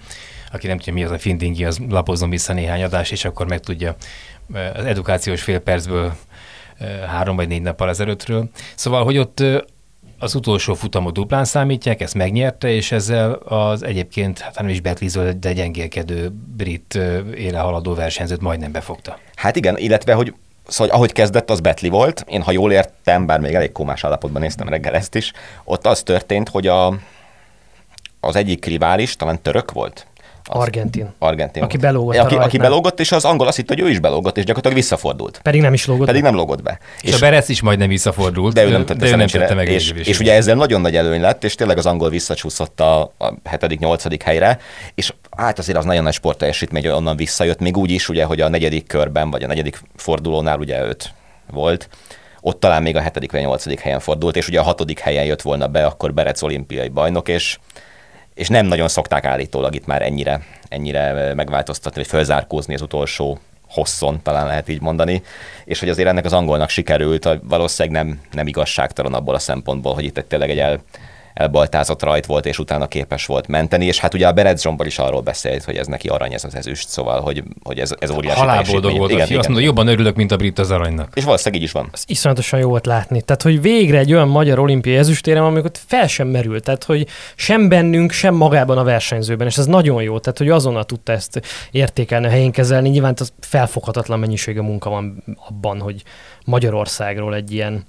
[0.51, 3.59] Aki nem tudja, mi az a Findingi, az lapozom vissza néhány adás, és akkor meg
[3.59, 3.95] tudja
[4.73, 6.13] az edukációs fél percből
[7.07, 8.49] három vagy négy nappal ezelőttről.
[8.75, 9.43] Szóval, hogy ott
[10.19, 15.31] az utolsó futamot duplán számítják, ezt megnyerte, és ezzel az egyébként, hát nem is betlíző,
[15.31, 16.99] de gyengélkedő brit
[17.35, 19.17] éle haladó versenyzőt majdnem befogta.
[19.35, 20.33] Hát igen, illetve, hogy
[20.67, 22.25] Szóval ahogy kezdett, az Betli volt.
[22.27, 25.31] Én, ha jól értem, bár még elég komás állapotban néztem reggel ezt is,
[25.63, 26.87] ott az történt, hogy a,
[28.19, 30.07] az egyik rivális talán török volt,
[30.49, 31.13] az Argentin.
[31.19, 31.63] Argentin.
[31.63, 32.17] Aki belógott.
[32.17, 35.39] Aki, aki belógott, és az angol azt hitt, hogy ő is belógott, és gyakorlatilag visszafordult.
[35.43, 36.27] Pedig nem is lógott Pedig be.
[36.27, 36.79] nem lógott be.
[37.01, 38.53] És, és a Beresz is majdnem visszafordult.
[38.53, 39.67] De ő nem tette, de ő nem tette meg.
[39.67, 43.01] És, és, és ugye ezzel nagyon nagy előny lett, és tényleg az angol visszacsúszott a,
[43.01, 44.19] a 7.-8.
[44.23, 44.59] helyre,
[44.95, 48.41] és hát azért az nagyon nagy sportteljesítmény, hogy onnan visszajött, még úgy is, ugye, hogy
[48.41, 51.13] a negyedik körben, vagy a negyedik fordulónál ugye őt
[51.51, 51.89] volt,
[52.41, 55.25] ott talán még a hetedik vagy a nyolcadik helyen fordult, és ugye a hatodik helyen
[55.25, 57.57] jött volna be, akkor Berec olimpiai bajnok, és
[58.33, 64.21] és nem nagyon szokták állítólag itt már ennyire, ennyire megváltoztatni, vagy fölzárkózni az utolsó hosszon,
[64.23, 65.23] talán lehet így mondani,
[65.65, 70.03] és hogy azért ennek az angolnak sikerült, valószínűleg nem, nem igazságtalan abból a szempontból, hogy
[70.03, 70.83] itt tényleg egy el,
[71.33, 74.99] elbaltázott rajt volt, és utána képes volt menteni, és hát ugye a Berec Zsombor is
[74.99, 78.39] arról beszélt, hogy ez neki arany ez az ezüst, szóval, hogy, hogy ez, ez óriási
[78.39, 81.11] Halálboldog volt, igen, igen, azt mondta, jobban örülök, mint a brit az aranynak.
[81.13, 81.89] És valószínűleg így is van.
[81.93, 83.21] Ez iszonyatosan jó volt látni.
[83.21, 86.63] Tehát, hogy végre egy olyan magyar olimpiai ezüstérem, amikor fel sem merült.
[86.63, 90.19] Tehát, hogy sem bennünk, sem magában a versenyzőben, és ez nagyon jó.
[90.19, 91.41] Tehát, hogy azonnal tudta ezt
[91.71, 92.89] értékelni, a helyén kezelni.
[92.89, 96.03] Nyilván az felfoghatatlan mennyisége munka van abban, hogy
[96.45, 97.85] Magyarországról egy ilyen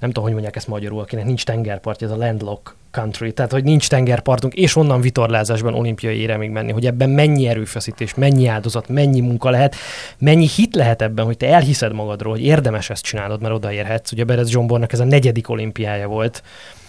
[0.00, 3.64] nem tudom, hogy mondják ezt magyarul, akinek nincs tengerpartja, ez a landlock country, tehát hogy
[3.64, 9.20] nincs tengerpartunk, és onnan vitorlázásban olimpiai éremig menni, hogy ebben mennyi erőfeszítés, mennyi áldozat, mennyi
[9.20, 9.74] munka lehet,
[10.18, 14.12] mennyi hit lehet ebben, hogy te elhiszed magadról, hogy érdemes ezt csinálod, mert odaérhetsz.
[14.12, 16.42] Ugye Berez Zsombornak ez a negyedik olimpiája volt,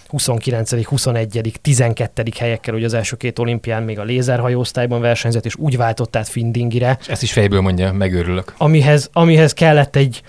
[0.08, 2.22] 29., 21., 12.
[2.38, 6.98] helyekkel, ugye az első két olimpián még a lézerhajóosztályban versenyzett, és úgy váltott át Findingire.
[7.08, 8.54] Ezt is fejből mondja, megőrülök.
[8.56, 10.22] Amihez, amihez kellett egy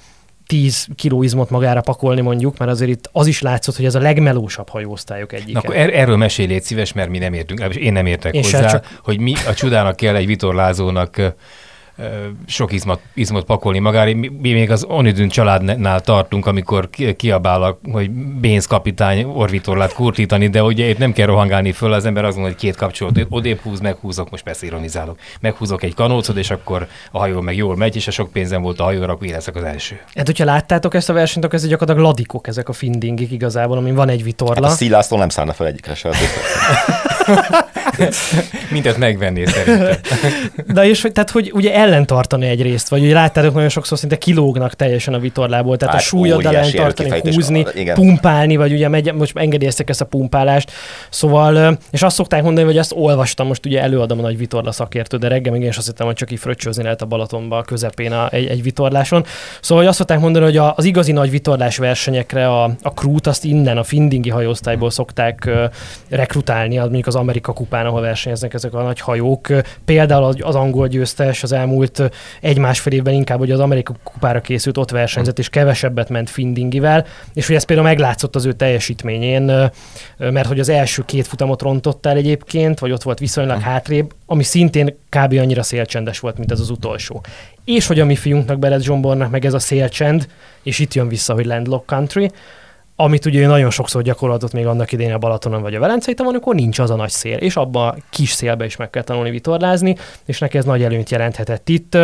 [0.50, 4.00] 10 kiló izmot magára pakolni mondjuk, mert azért itt az is látszott, hogy ez a
[4.00, 5.54] legmelósabb hajóosztályok egyik.
[5.54, 8.44] Na, akkor er- erről mesélj légy szíves, mert mi nem értünk, én nem értek én
[8.44, 9.00] hozzá, csak...
[9.04, 11.36] hogy mi a csodának kell egy vitorlázónak
[12.48, 14.16] sok izmot, izmot pakolni magára.
[14.16, 20.64] Mi, mi még az Onidün családnál tartunk, amikor kiabál, hogy Bénz kapitány orvitorlát kurtítani, de
[20.64, 24.30] ugye itt nem kell rohangálni föl, az ember azon, hogy két kapcsolat, odébb húz, meghúzok,
[24.30, 28.12] most persze ironizálok, meghúzok egy kanócot, és akkor a hajó meg jól megy, és a
[28.12, 30.00] sok pénzem volt a hajóra, akkor én leszek az első.
[30.16, 33.96] Hát, hogyha láttátok ezt a versenyt, akkor ez gyakorlatilag ladikok ezek a findingik igazából, amin
[33.96, 34.64] van egy vitorla.
[34.64, 36.10] Hát a Szilászló nem szállna fel egyikre se.
[38.72, 39.96] Mindet megvenné szerintem.
[40.74, 44.74] De és tehát, hogy ugye ellentartani egy részt, vagy ugye láttátok nagyon sokszor szinte kilógnak
[44.74, 47.96] teljesen a vitorlából, tehát hát, a súlyod ellen tartani, húzni, igen.
[47.96, 50.72] pumpálni, vagy ugye megy, most engedélyeztek ezt a pumpálást.
[51.10, 55.18] Szóval, és azt szokták mondani, hogy azt olvastam, most ugye előadom a nagy vitorla szakértő,
[55.18, 57.62] de reggel még én is azt hittem, hogy csak így fröccsözni lehet a Balatonba a
[57.62, 59.26] közepén a, egy, egy vitorláson.
[59.62, 63.44] Szóval, hogy azt szokták mondani, hogy az igazi nagy vitorlás versenyekre a, a krút azt
[63.44, 65.50] innen, a Findingi hajóosztályból szokták
[66.10, 69.48] rekrutálni, az mondjuk az Amerika kupán, ahol versenyeznek ezek a nagy hajók.
[69.86, 74.92] Például az angol győztes az elmúlt egy-másfél évben inkább, hogy az Amerika kupára készült, ott
[74.92, 79.70] versenyzett, és kevesebbet ment Findingivel, és hogy ez például meglátszott az ő teljesítményén,
[80.18, 83.72] mert hogy az első két futamot rontott el egyébként, vagy ott volt viszonylag uh-huh.
[83.72, 85.34] hátrébb, ami szintén kb.
[85.34, 87.24] annyira szélcsendes volt, mint ez az utolsó.
[87.66, 90.28] És hogy a mi fiunknak, Bered Zsombornak meg ez a szélcsend,
[90.64, 92.32] és itt jön vissza, hogy landlock country,
[93.02, 96.56] amit ugye nagyon sokszor gyakorlatot még annak idején a Balatonon vagy a Velencei tavon, akkor
[96.56, 99.96] nincs az a nagy szél, és abba a kis szélbe is meg kell tanulni vitorlázni,
[100.26, 101.98] és neki ez nagy előnyt jelenthetett itt.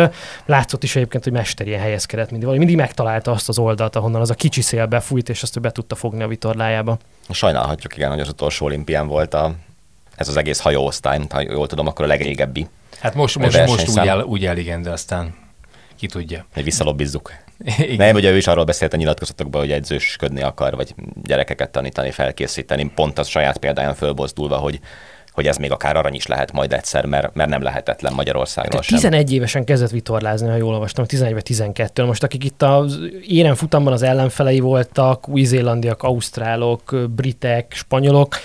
[0.46, 4.30] Látszott is egyébként, hogy mester ilyen helyezkedett mindig, mindig megtalálta azt az oldalt, ahonnan az
[4.30, 6.98] a kicsi szél befújt, és azt ő be tudta fogni a vitorlájába.
[7.30, 9.54] Sajnálhatjuk, igen, hogy az utolsó olimpián volt a,
[10.14, 12.66] ez az egész hajóosztály, ha jól tudom, akkor a legrégebbi.
[13.00, 15.34] Hát most, most, most úgy, el, úgy el, igen, de aztán
[15.96, 16.46] ki tudja.
[16.54, 17.32] Hogy visszalobbizzuk.
[17.78, 17.96] Igen.
[17.96, 22.90] Nem, ugye ő is arról beszélt a nyilatkozatokban, hogy edzősködni akar, vagy gyerekeket tanítani, felkészíteni,
[22.94, 24.80] pont az saját példáján fölbozdulva, hogy
[25.36, 28.96] hogy ez még akár arany is lehet majd egyszer, mert, mert nem lehetetlen Magyarországról sem.
[28.96, 33.54] 11 évesen kezdett vitorlázni, ha jól olvastam, 11 vagy 12 Most akik itt az éren
[33.54, 38.36] futamban az ellenfelei voltak, új-zélandiak, ausztrálok, britek, spanyolok,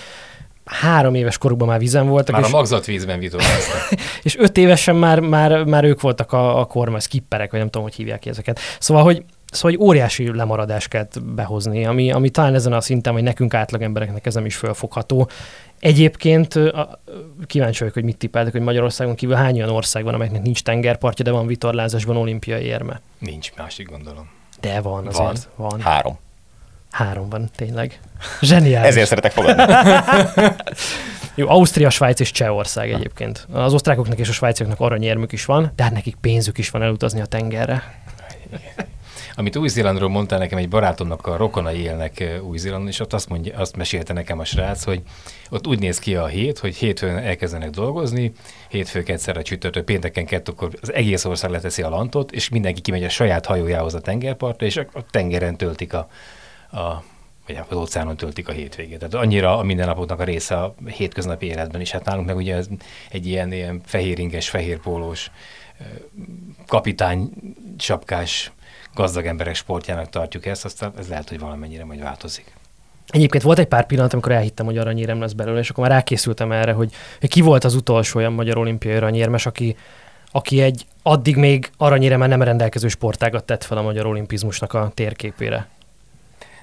[0.72, 2.34] három éves korukban már vízen voltak.
[2.34, 3.98] Már és, a magzatvízben vitorláztak.
[4.22, 7.82] és öt évesen már, már, már ők voltak a, a kormány skipperek, vagy nem tudom,
[7.82, 8.58] hogy hívják ki ezeket.
[8.78, 13.22] Szóval, hogy Szóval egy óriási lemaradást kell behozni, ami, ami talán ezen a szinten, hogy
[13.22, 15.28] nekünk átlagembereknek ez nem is fölfogható.
[15.80, 16.58] Egyébként
[17.46, 21.24] kíváncsi vagyok, hogy mit tippeltek, hogy Magyarországon kívül hány olyan ország van, amelynek nincs tengerpartja,
[21.24, 23.00] de van vitorlázásban olimpiai érme?
[23.18, 24.30] Nincs, másik gondolom.
[24.60, 25.48] De van azért.
[25.56, 25.68] Van.
[25.68, 25.80] van.
[25.80, 26.18] Három.
[26.92, 28.00] Három van, tényleg.
[28.40, 28.88] Zseniális.
[28.88, 29.62] Ezért szeretek fogadni.
[31.34, 33.46] Jó, Ausztria, Svájc és Csehország egyébként.
[33.52, 37.20] Az osztrákoknak és a svájciaknak aranyérmük is van, de hát nekik pénzük is van elutazni
[37.20, 38.00] a tengerre.
[39.34, 43.76] Amit Új-Zélandról mondta nekem, egy barátomnak a rokonai élnek Új-Zélandon, és ott azt, mondja, azt
[43.76, 45.02] mesélte nekem a srác, hogy
[45.50, 48.32] ott úgy néz ki a hét, hogy hétfőn elkezdenek dolgozni,
[48.68, 53.04] hétfők egyszer a csütörtök, pénteken kettőkor az egész ország leteszi a lantot, és mindenki kimegy
[53.04, 56.08] a saját hajójához a tengerpartra, és a tengeren töltik a,
[56.72, 57.02] a
[57.46, 58.98] vagy az óceánon töltik a hétvégét.
[58.98, 61.90] Tehát annyira a mindennapoknak a része a hétköznapi életben is.
[61.90, 62.62] Hát nálunk meg ugye
[63.10, 65.30] egy ilyen, ilyen fehéringes, fehérpólós,
[66.66, 67.30] kapitány
[67.78, 68.52] sapkás
[68.94, 72.52] gazdag emberek sportjának tartjuk ezt, aztán ez lehet, hogy valamennyire majd változik.
[73.06, 76.52] Egyébként volt egy pár pillanat, amikor elhittem, hogy aranyérem lesz belőle, és akkor már rákészültem
[76.52, 79.76] erre, hogy, hogy ki volt az utolsó olyan magyar olimpiai aranyérmes, aki,
[80.30, 85.68] aki egy addig még aranyéremmel nem rendelkező sportágat tett fel a magyar olimpizmusnak a térképére.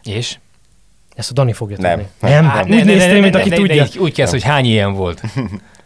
[0.03, 0.37] És?
[1.15, 1.97] Ezt a Dani fogja nem.
[1.97, 2.11] tudni.
[2.19, 3.87] Nem, nem, nem, úgy ne, néztél, mint aki tudja.
[3.99, 5.21] Úgy kezd, hogy hány ilyen volt.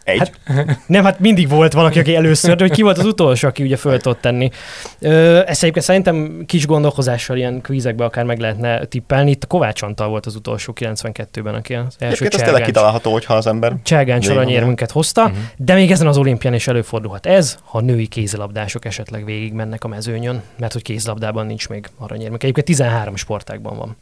[0.04, 0.18] Egy.
[0.44, 3.62] Hát, nem, hát mindig volt valaki, aki először, de hogy ki volt az utolsó, aki
[3.62, 4.50] ugye föl tudott tenni.
[4.98, 9.30] Ö, ezt egyébként szerintem kis gondolkozással ilyen kvízekbe akár meg lehetne tippelni.
[9.30, 13.34] Itt a Kovács Antal volt az utolsó 92-ben, aki az első Ez tényleg kitalálható, hogyha
[13.34, 13.76] az ember...
[13.82, 15.38] Cselgáncs aranyérmünket hozta, uh-huh.
[15.56, 19.88] de még ezen az olimpián is előfordulhat ez, ha női kézilabdások esetleg végig mennek a
[19.88, 22.42] mezőnyön, mert hogy kézilabdában nincs még aranyérmünk.
[22.42, 23.96] Egyébként 13 sportágban van.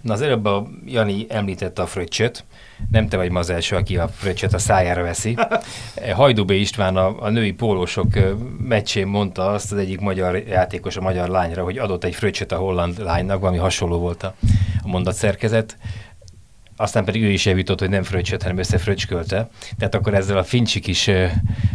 [0.00, 2.44] Na az előbb a Jani említette a fröccsöt,
[2.90, 5.36] nem te vagy ma az első, aki a fröccsöt a szájára veszi.
[6.14, 8.06] Hajdubé István a, a női pólósok
[8.58, 12.56] meccsén mondta azt az egyik magyar játékos a magyar lányra, hogy adott egy fröccsöt a
[12.56, 14.34] holland lánynak, valami hasonló volt a,
[14.82, 15.76] a mondatszerkezet
[16.76, 19.48] aztán pedig ő is eljutott, hogy nem fröccsöt, hanem összefröccskölte.
[19.78, 21.04] Tehát akkor ezzel a fincsi kis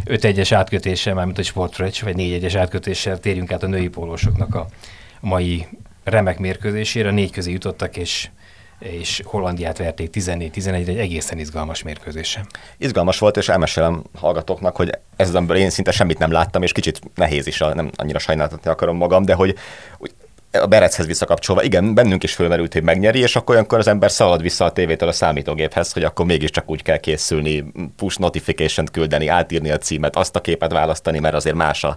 [0.04, 4.66] 5-1-es átkötéssel, mármint a sportfröccs, vagy 4-1-es átkötéssel térjünk át a női pólósoknak a
[5.20, 5.66] mai
[6.04, 8.28] remek mérkőzésére, négy közé jutottak, és
[8.82, 12.46] és Hollandiát verték 14-11, egy egészen izgalmas mérkőzésen.
[12.78, 17.00] Izgalmas volt, és elmesélem hallgatóknak, hogy ez az én szinte semmit nem láttam, és kicsit
[17.14, 19.56] nehéz is, nem annyira sajnáltatni akarom magam, de hogy
[20.52, 24.42] a Berechez visszakapcsolva, igen, bennünk is fölmerült, hogy megnyeri, és akkor olyankor az ember szalad
[24.42, 27.64] vissza a tévétől a számítógéphez, hogy akkor mégiscsak úgy kell készülni,
[27.96, 31.96] push notification küldeni, átírni a címet, azt a képet választani, mert azért más a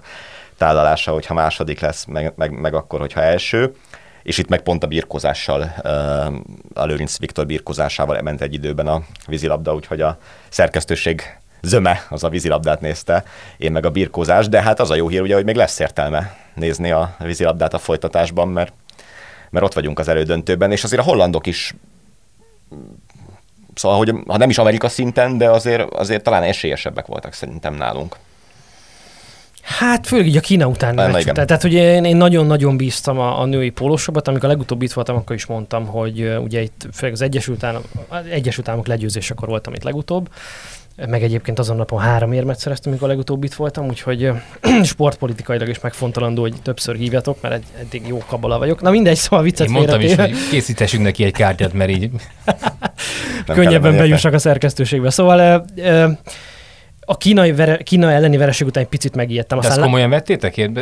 [0.58, 3.74] tálalása, hogyha második lesz, meg, meg, meg akkor, hogyha első
[4.26, 5.62] és itt meg pont a birkozással,
[6.74, 10.18] a Lőrinc Viktor birkozásával ment egy időben a vízilabda, úgyhogy a
[10.50, 11.22] szerkesztőség
[11.62, 13.24] zöme az a vízilabdát nézte,
[13.58, 16.38] én meg a birkózás, de hát az a jó hír ugye, hogy még lesz értelme
[16.54, 18.74] nézni a vízilabdát a folytatásban, mert,
[19.50, 21.76] mert ott vagyunk az elődöntőben, és azért a hollandok is
[23.74, 28.16] Szóval, hogy ha nem is Amerika szinten, de azért, azért talán esélyesebbek voltak szerintem nálunk.
[29.66, 31.46] Hát főleg így a Kína után meccs után.
[31.48, 35.46] Tehát ugye én, nagyon-nagyon bíztam a, a női pólósokat, amikor legutóbb itt voltam, akkor is
[35.46, 37.88] mondtam, hogy uh, ugye itt főleg az Egyesült Államok,
[38.30, 40.30] Egyesült Államok legyőzésekor voltam itt legutóbb,
[41.08, 44.32] meg egyébként azon napon három érmet szereztem, amikor legutóbb itt voltam, úgyhogy
[44.84, 48.82] sportpolitikailag is megfontolandó, hogy többször hívjatok, mert eddig jó kabala vagyok.
[48.82, 52.10] Na mindegy, szóval viccet Én mondtam is, hogy készítessünk neki egy kártyát, mert így...
[53.46, 55.10] Könnyebben bejussak a szerkesztőségbe.
[55.10, 55.66] Szóval
[57.06, 59.60] a kínai vere, Kína elleni vereség után egy picit megijedtem.
[59.60, 60.58] De ezt komolyan vettétek?
[60.58, 60.80] Én,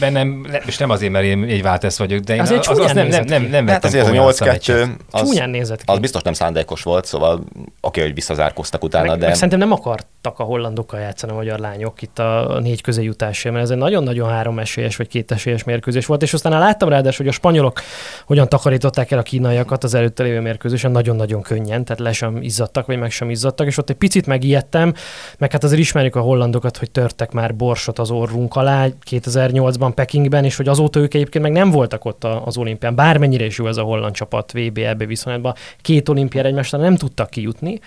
[0.00, 3.06] bennem, és nem azért, mert én egy váltesz vagyok, de én azért az, az nem,
[3.06, 5.84] nem, nem, nem hát azért az 8-2, az, csúnyán nézett ki.
[5.86, 7.44] az biztos nem szándékos volt, szóval
[7.80, 9.26] oké, hogy visszazárkoztak utána, meg, de...
[9.26, 13.66] Meg szerintem nem akartak a hollandokkal játszani a magyar lányok itt a négy jutásért, mert
[13.66, 17.34] ez egy nagyon-nagyon három esélyes vagy két esélyes mérkőzés volt, és aztán láttam ráadásul, hogy
[17.34, 17.80] a spanyolok
[18.26, 22.86] hogyan takarították el a kínaiakat az előtte lévő mérkőzésen, nagyon-nagyon könnyen, tehát le sem izzadtak,
[22.86, 24.94] vagy meg sem izzadtak, és ott egy picit megijedtem,
[25.38, 30.44] meg hát azért ismerjük a hollandokat, hogy törtek már borsot az orrunk alá 2008-ban Pekingben,
[30.44, 32.94] és hogy azóta ők egyébként meg nem voltak ott az olimpián.
[32.94, 37.30] Bármennyire is jó ez a holland csapat VB ebbe viszonylatban, két olimpiára egymásra nem tudtak
[37.30, 37.80] kijutni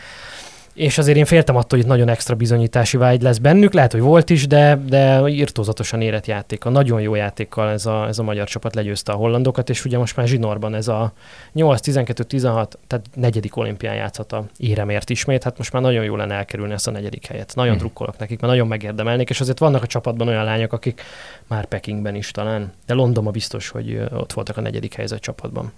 [0.78, 4.02] és azért én féltem attól, hogy itt nagyon extra bizonyítási vágy lesz bennük, lehet, hogy
[4.02, 6.66] volt is, de, de írtózatosan érett játék.
[6.66, 9.98] A nagyon jó játékkal ez a, ez a magyar csapat legyőzte a hollandokat, és ugye
[9.98, 11.14] most már zsinórban ez a
[11.56, 16.74] 8-12-16, tehát negyedik olimpián játszhat a éremért ismét, hát most már nagyon jó lenne elkerülni
[16.74, 17.52] ezt a negyedik helyet.
[17.56, 17.82] Nagyon hmm.
[17.82, 21.02] drukkolok nekik, mert nagyon megérdemelnék, és azért vannak a csapatban olyan lányok, akik
[21.48, 25.72] már Pekingben is talán, de Londonban biztos, hogy ott voltak a negyedik helyzet csapatban.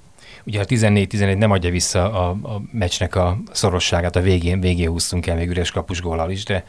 [0.45, 5.27] Ugye a 14-11 nem adja vissza a, a meccsnek a szorosságát, a végén, végén húztunk
[5.27, 6.63] el még üres kapus góllal is, de,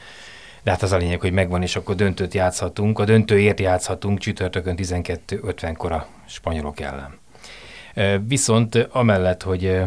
[0.62, 2.98] de hát az a lényeg, hogy megvan, és akkor döntőt játszhatunk.
[2.98, 7.18] A döntőért játszhatunk csütörtökön 12.50-kor a spanyolok ellen.
[8.26, 9.80] Viszont amellett, hogy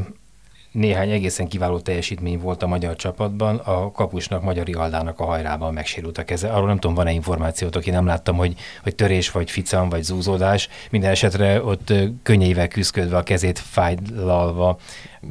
[0.74, 6.18] néhány egészen kiváló teljesítmény volt a magyar csapatban, a kapusnak, Magyari Aldának a hajrában megsérült
[6.18, 6.50] a keze.
[6.50, 10.70] Arról nem tudom, van-e információt, aki nem láttam, hogy, hogy törés, vagy ficam, vagy zúzódás.
[10.90, 14.78] Minden esetre ott könnyeivel küzdködve, a kezét fájlalva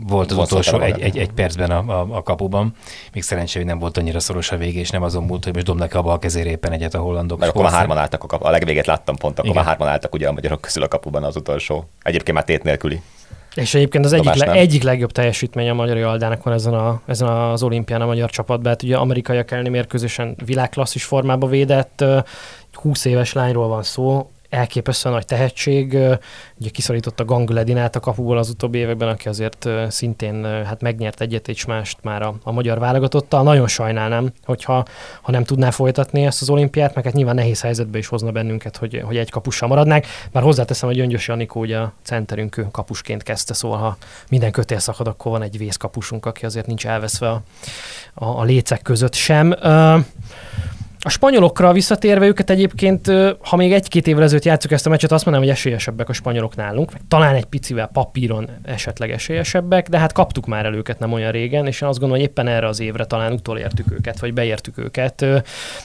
[0.07, 2.75] volt az utolsó egy, egy, egy percben a, a, a kapuban.
[3.13, 5.67] Még szerencsé, hogy nem volt annyira szoros a vége, és nem azon múlt, hogy most
[5.67, 7.39] dobnak abba a kezére éppen egyet a hollandok.
[7.39, 8.47] Mert akkor már hárman álltak a kapu.
[8.47, 9.57] A legvégét láttam pont, akkor Igen.
[9.57, 11.89] már hárman álltak ugye a magyarok közül a kapuban az utolsó.
[12.03, 13.03] Egyébként már tét nélküli.
[13.55, 17.29] És egyébként az egyik, le, egyik legjobb teljesítmény a magyar Aldának van ezen, a, ezen
[17.29, 18.73] az olimpián a magyar csapatban.
[18.73, 22.05] Hát ugye amerikaiak elleni mérkőzésen világklasszis formába védett,
[22.73, 25.99] 20 éves lányról van szó, elképesztően nagy tehetség.
[26.61, 31.65] Ugye kiszorította Gangledinát a kapuból az utóbbi években, aki azért szintén hát megnyert egyet és
[31.65, 33.43] mást már a, a magyar válogatottal.
[33.43, 34.85] Nagyon sajnálnám, hogyha
[35.23, 38.77] ha nem tudná folytatni ezt az olimpiát, meg hát nyilván nehéz helyzetbe is hozna bennünket,
[38.77, 40.07] hogy, hogy egy kapussal maradnánk.
[40.33, 43.97] Már hozzáteszem, hogy Öngyös Janikó ugye a centerünk kapusként kezdte, szóval ha
[44.29, 47.43] minden kötél szakad, akkor van egy vészkapusunk, aki azért nincs elveszve a,
[48.15, 49.55] a, a lécek között sem.
[49.63, 50.05] Uh,
[51.05, 55.25] a spanyolokra visszatérve őket egyébként, ha még egy-két évvel ezelőtt játszuk ezt a meccset, azt
[55.25, 56.91] mondanám, hogy esélyesebbek a spanyolok nálunk.
[57.09, 61.67] Talán egy picivel papíron esetleg esélyesebbek, de hát kaptuk már el őket nem olyan régen,
[61.67, 65.27] és én azt gondolom, hogy éppen erre az évre talán utolértük őket, vagy beértük őket.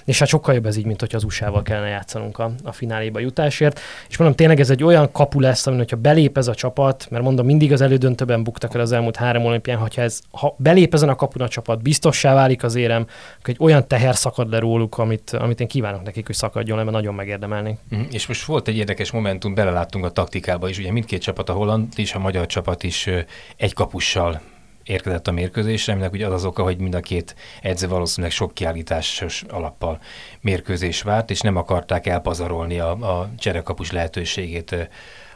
[0.06, 3.20] És hát sokkal jobb ez így, mint hogy az USA-val kellene játszanunk a, a fináléba
[3.20, 3.80] jutásért.
[4.10, 7.24] És mondom, tényleg ez egy olyan kapu lesz, amin, hogyha belép ez a csapat, mert
[7.24, 11.10] mondom, mindig az elődöntőben buktak el az elmúlt három olimpián, hogyha ez, ha belép ezen
[11.10, 13.06] a kapun a csapat, biztossá válik az érem,
[13.40, 16.84] akkor egy olyan teher szakad le róluk, amit, amit én kívánok nekik, hogy szakadjon le,
[16.84, 17.78] mert nagyon megérdemelnék.
[17.96, 21.54] Mm, és most volt egy érdekes momentum, beleláttunk a taktikába is, ugye mindkét csapat, a
[21.54, 23.10] holland és a magyar csapat is
[23.58, 24.42] egy kapussal
[24.84, 28.54] érkezett a mérkőzésre, aminek ugye az az oka, hogy mind a két edző valószínűleg sok
[28.54, 30.00] kiállításos alappal
[30.42, 34.90] mérkőzés várt, és nem akarták elpazarolni a, a cserekapus lehetőségét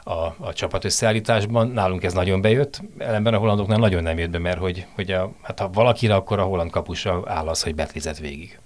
[0.04, 1.68] a, a csapat összeállításban.
[1.68, 5.32] Nálunk ez nagyon bejött, ellenben a hollandoknál nagyon nem jött be, mert hogy, hogy a,
[5.42, 8.60] hát ha valakire, akkor a holland kapusra áll az, hogy betlizett végig.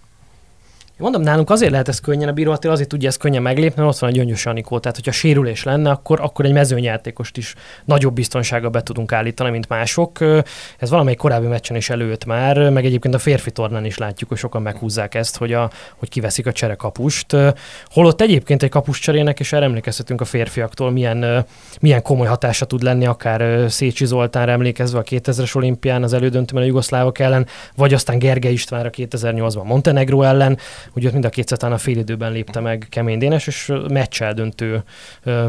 [0.97, 3.99] Mondom, nálunk azért lehet ez könnyen, a bíró azért tudja ezt könnyen meglépni, mert ott
[3.99, 4.79] van a gyöngyös Anikó.
[4.79, 7.55] Tehát, hogyha sérülés lenne, akkor, akkor egy mezőnyjátékost is
[7.85, 10.19] nagyobb biztonsággal be tudunk állítani, mint mások.
[10.77, 14.37] Ez valamelyik korábbi meccsen is előtt már, meg egyébként a férfi tornán is látjuk, hogy
[14.37, 17.35] sokan meghúzzák ezt, hogy, a, hogy kiveszik a cserekapust.
[17.85, 21.45] Holott egyébként egy kapuscserének, és erre emlékezhetünk a férfiaktól, milyen,
[21.79, 26.67] milyen komoly hatása tud lenni, akár Szécsi Zoltánra emlékezve a 2000-es olimpián az elődöntőben a
[26.67, 30.57] jugoszlávok ellen, vagy aztán Gergely Istvánra 2008-ban Montenegro ellen
[30.93, 34.83] Ugye ott mind a kétszer a fél időben lépte meg Kemény Dénes, és meccsel döntő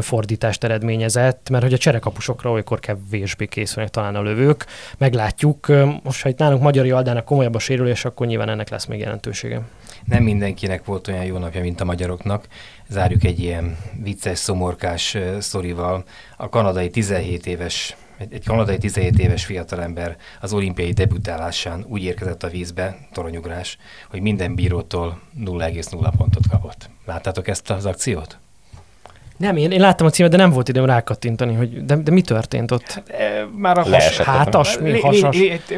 [0.01, 4.65] fordítást eredményezett, mert hogy a cserekapusokra olykor kevésbé készülnek talán a lövők.
[4.97, 5.67] Meglátjuk.
[6.03, 9.61] Most, ha itt nálunk Magyari Aldának komolyabb a sérülés, akkor nyilván ennek lesz még jelentősége.
[10.05, 12.47] Nem mindenkinek volt olyan jó napja, mint a magyaroknak.
[12.89, 16.03] Zárjuk egy ilyen vicces, szomorkás szorival.
[16.37, 22.43] A kanadai 17 éves egy, egy kanadai 17 éves fiatalember az olimpiai debütálásán úgy érkezett
[22.43, 23.77] a vízbe, toronyugrás,
[24.09, 26.89] hogy minden bírótól 0,0 pontot kapott.
[27.05, 28.37] Láttátok ezt az akciót?
[29.37, 32.21] Nem, én, én láttam a címet, de nem volt időm rákattintani, hogy de, de mi
[32.21, 32.91] történt ott?
[32.91, 35.37] Hát, e, már a has, hátas, mi hasas?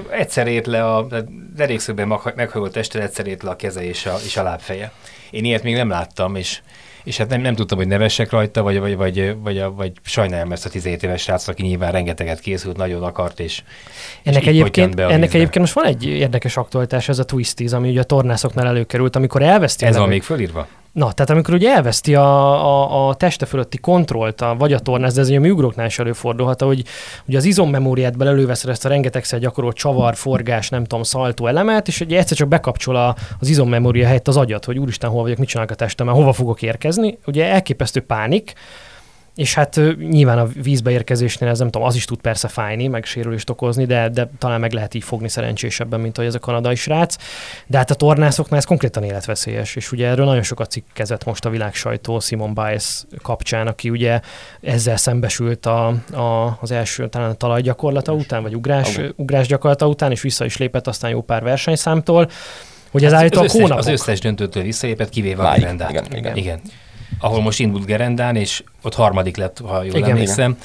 [0.10, 1.08] egyszer ért le a
[1.56, 4.92] derékszögben meghajolt testre, egyszer ért le a keze és a, és a lábfeje.
[5.30, 6.62] Én ilyet még nem láttam, és
[7.10, 10.66] és hát nem, nem tudtam, hogy nevessek rajta, vagy, vagy, vagy, vagy, vagy sajnáljam ezt
[10.66, 13.62] a 17 éves srác, aki nyilván rengeteget készült, nagyon akart, és,
[14.24, 17.90] ennek és egyébként, be ennek egyébként most van egy érdekes aktualitás, ez a Twisties, ami
[17.90, 19.86] ugye a tornászoknál előkerült, amikor elveszti.
[19.86, 20.68] Ez van még fölírva?
[20.92, 25.14] Na, tehát amikor ugye elveszti a, a, a teste fölötti kontrollt, a, vagy a tornász,
[25.14, 26.84] de ez ugye a műugróknál is előfordulhat, hogy
[27.26, 32.02] ugye az izommemóriádból előveszed ezt a rengetegszer gyakorolt csavar, forgás, nem tudom, szaltó elemet, és
[32.02, 35.48] ugye egyszer csak bekapcsol a, az izommemória helyett az agyat, hogy úristen, hol vagyok, mit
[35.48, 37.18] csinálok a testemben, hova fogok érkezni.
[37.26, 38.54] Ugye elképesztő pánik,
[39.40, 39.80] és hát
[40.10, 43.86] nyilván a vízbe érkezésnél ez nem tudom, az is tud persze fájni, meg sérülést okozni,
[43.86, 47.16] de, de talán meg lehet így fogni szerencsésebben, mint hogy ez a kanadai srác.
[47.68, 51.50] De hát a tornászoknál ez konkrétan életveszélyes, és ugye erről nagyon sokat cikkezett most a
[51.50, 54.20] világ sajtó Simon Biles kapcsán, aki ugye
[54.62, 60.12] ezzel szembesült a, a, az első talán a talajgyakorlata után, vagy ugrás, ugrás gyakorlata után,
[60.12, 62.30] és vissza is lépett aztán jó pár versenyszámtól,
[62.92, 66.36] hogy ez hát állítólag összes, Az összes döntőtől visszalépett, kivéve a Igen, igen.
[66.36, 66.62] igen
[67.20, 70.58] ahol most indult Gerendán, és ott harmadik lett, ha jól igen, emlékszem.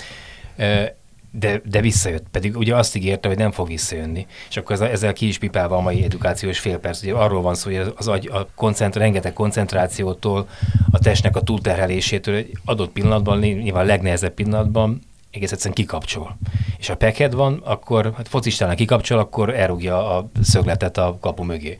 [0.56, 0.92] Igen.
[1.38, 4.26] De, de visszajött, pedig ugye azt ígérte, hogy nem fog visszajönni.
[4.48, 7.02] És akkor ezzel ki is pipálva a mai edukációs fél perc.
[7.02, 10.48] Ugye arról van szó, hogy az agy, a koncentra, rengeteg koncentrációtól,
[10.90, 15.00] a testnek a túlterhelésétől egy adott pillanatban, nyilván a legnehezebb pillanatban
[15.30, 16.36] egész egyszerűen kikapcsol.
[16.78, 21.78] És ha peked van, akkor hát focistánál kikapcsol, akkor elrúgja a szögletet a kapu mögé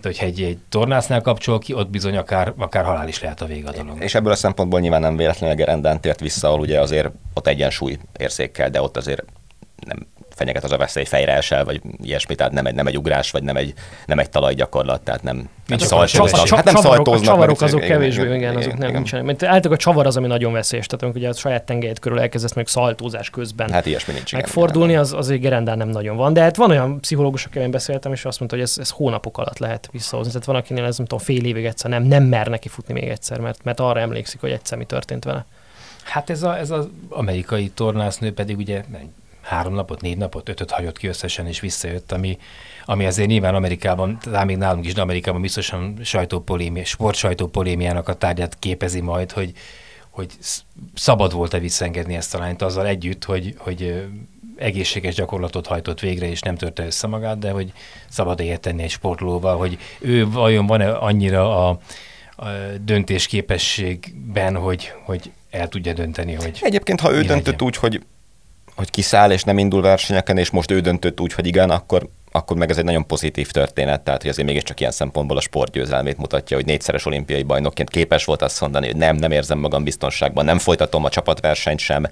[0.00, 3.46] de hogyha egy, egy tornásznál kapcsol ki, ott bizony akár, akár halál is lehet a
[3.46, 4.02] vége a dolog.
[4.02, 7.98] És ebből a szempontból nyilván nem véletlenül Gerendán tért vissza, ahol ugye azért ott egyensúly
[8.18, 9.24] érzékel, de ott azért
[9.86, 10.06] nem
[10.38, 13.42] fenyeget az a veszély, fejre esel, vagy ilyesmi, tehát nem egy, nem egy ugrás, vagy
[13.42, 13.74] nem egy,
[14.06, 16.48] nem egy talajgyakorlat, tehát nem, nem szaltóznak.
[16.48, 19.24] Hát nem csavarok, a csavarok azok kevésbé, igen, igen, azok nem nincsenek.
[19.24, 22.20] Mert általában a csavar az, ami nagyon veszélyes, tehát amikor ugye a saját tengelyed körül
[22.20, 26.32] elkezdesz meg szaltózás közben hát ilyesmi nincs, megfordulni, az, az egy gerendán nem nagyon van.
[26.32, 29.38] De hát van olyan pszichológus, akivel én beszéltem, és azt mondta, hogy ez, ez hónapok
[29.38, 30.32] alatt lehet visszahozni.
[30.32, 33.08] Tehát van, akinél ez nem tudom, fél évig egyszer nem, nem mer neki futni még
[33.08, 35.46] egyszer, mert, mert arra emlékszik, hogy egyszer mi történt vele.
[36.02, 38.84] Hát ez, a, ez az amerikai tornásznő pedig ugye
[39.48, 42.38] három napot, négy napot, ötöt hagyott ki összesen, és visszajött, ami,
[42.84, 48.58] ami azért nyilván Amerikában, talán még nálunk is, de Amerikában biztosan sajtópolémi, sportsajtópolémiának a tárgyát
[48.58, 49.52] képezi majd, hogy,
[50.10, 50.30] hogy
[50.94, 54.08] szabad volt-e visszengedni ezt a lányt azzal együtt, hogy, hogy
[54.56, 57.72] egészséges gyakorlatot hajtott végre, és nem törte össze magát, de hogy
[58.08, 61.78] szabad ilyet tenni egy sportlóval, hogy ő vajon van-e annyira a,
[62.36, 62.46] a
[62.84, 66.58] döntésképességben, hogy, hogy el tudja dönteni, hogy...
[66.62, 67.66] Egyébként, ha ő döntött legyen.
[67.66, 68.02] úgy, hogy
[68.78, 72.56] hogy kiszáll és nem indul versenyeken, és most ő döntött úgy, hogy igen, akkor, akkor
[72.56, 76.56] meg ez egy nagyon pozitív történet, tehát hogy azért mégiscsak ilyen szempontból a sportgyőzelmét mutatja,
[76.56, 80.58] hogy négyszeres olimpiai bajnokként képes volt azt mondani, hogy nem, nem érzem magam biztonságban, nem
[80.58, 82.06] folytatom a csapatversenyt sem,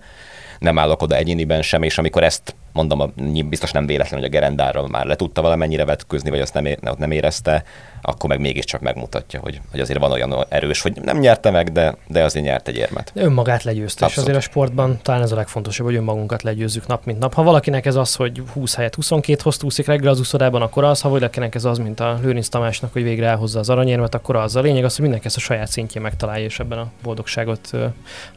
[0.59, 3.13] nem állok oda egyéniben sem, és amikor ezt mondom,
[3.49, 6.67] biztos nem véletlen, hogy a gerendára már le tudta valamennyire vetkőzni, vagy azt nem,
[6.99, 7.65] nem érezte,
[8.03, 11.97] akkor meg mégiscsak megmutatja, hogy, hogy azért van olyan erős, hogy nem nyerte meg, de,
[12.07, 13.11] de azért nyert egy érmet.
[13.15, 14.29] De önmagát legyőzte, Abszolút.
[14.29, 17.35] és azért a sportban talán ez a legfontosabb, hogy önmagunkat legyőzzük nap mint nap.
[17.35, 21.01] Ha valakinek ez az, hogy 20 helyet 22 hozt úszik reggel az úszodában, akkor az,
[21.01, 24.57] ha valakinek ez az, mint a Lőrinc Tamásnak, hogy végre elhozza az aranyérmet, akkor az
[24.57, 27.71] a lényeg az, hogy mindenki ezt a saját szintjén megtalálja, és ebben a boldogságot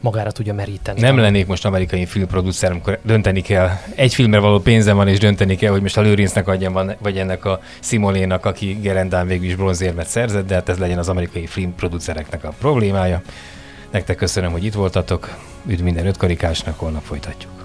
[0.00, 1.00] magára tudja meríteni.
[1.00, 3.68] Nem lennék most amerikai filmproducer, amikor dönteni kell.
[3.94, 7.44] Egy filmre való pénzem van, és dönteni kell, hogy most a Lőrincnek adjam, vagy ennek
[7.44, 12.44] a Simolénak, aki Gerendán végül is bronzérmet szerzett, de hát ez legyen az amerikai filmproducereknek
[12.44, 13.22] a problémája.
[13.90, 15.36] Nektek köszönöm, hogy itt voltatok.
[15.66, 17.59] Üdv minden ötkarikásnak, holnap folytatjuk.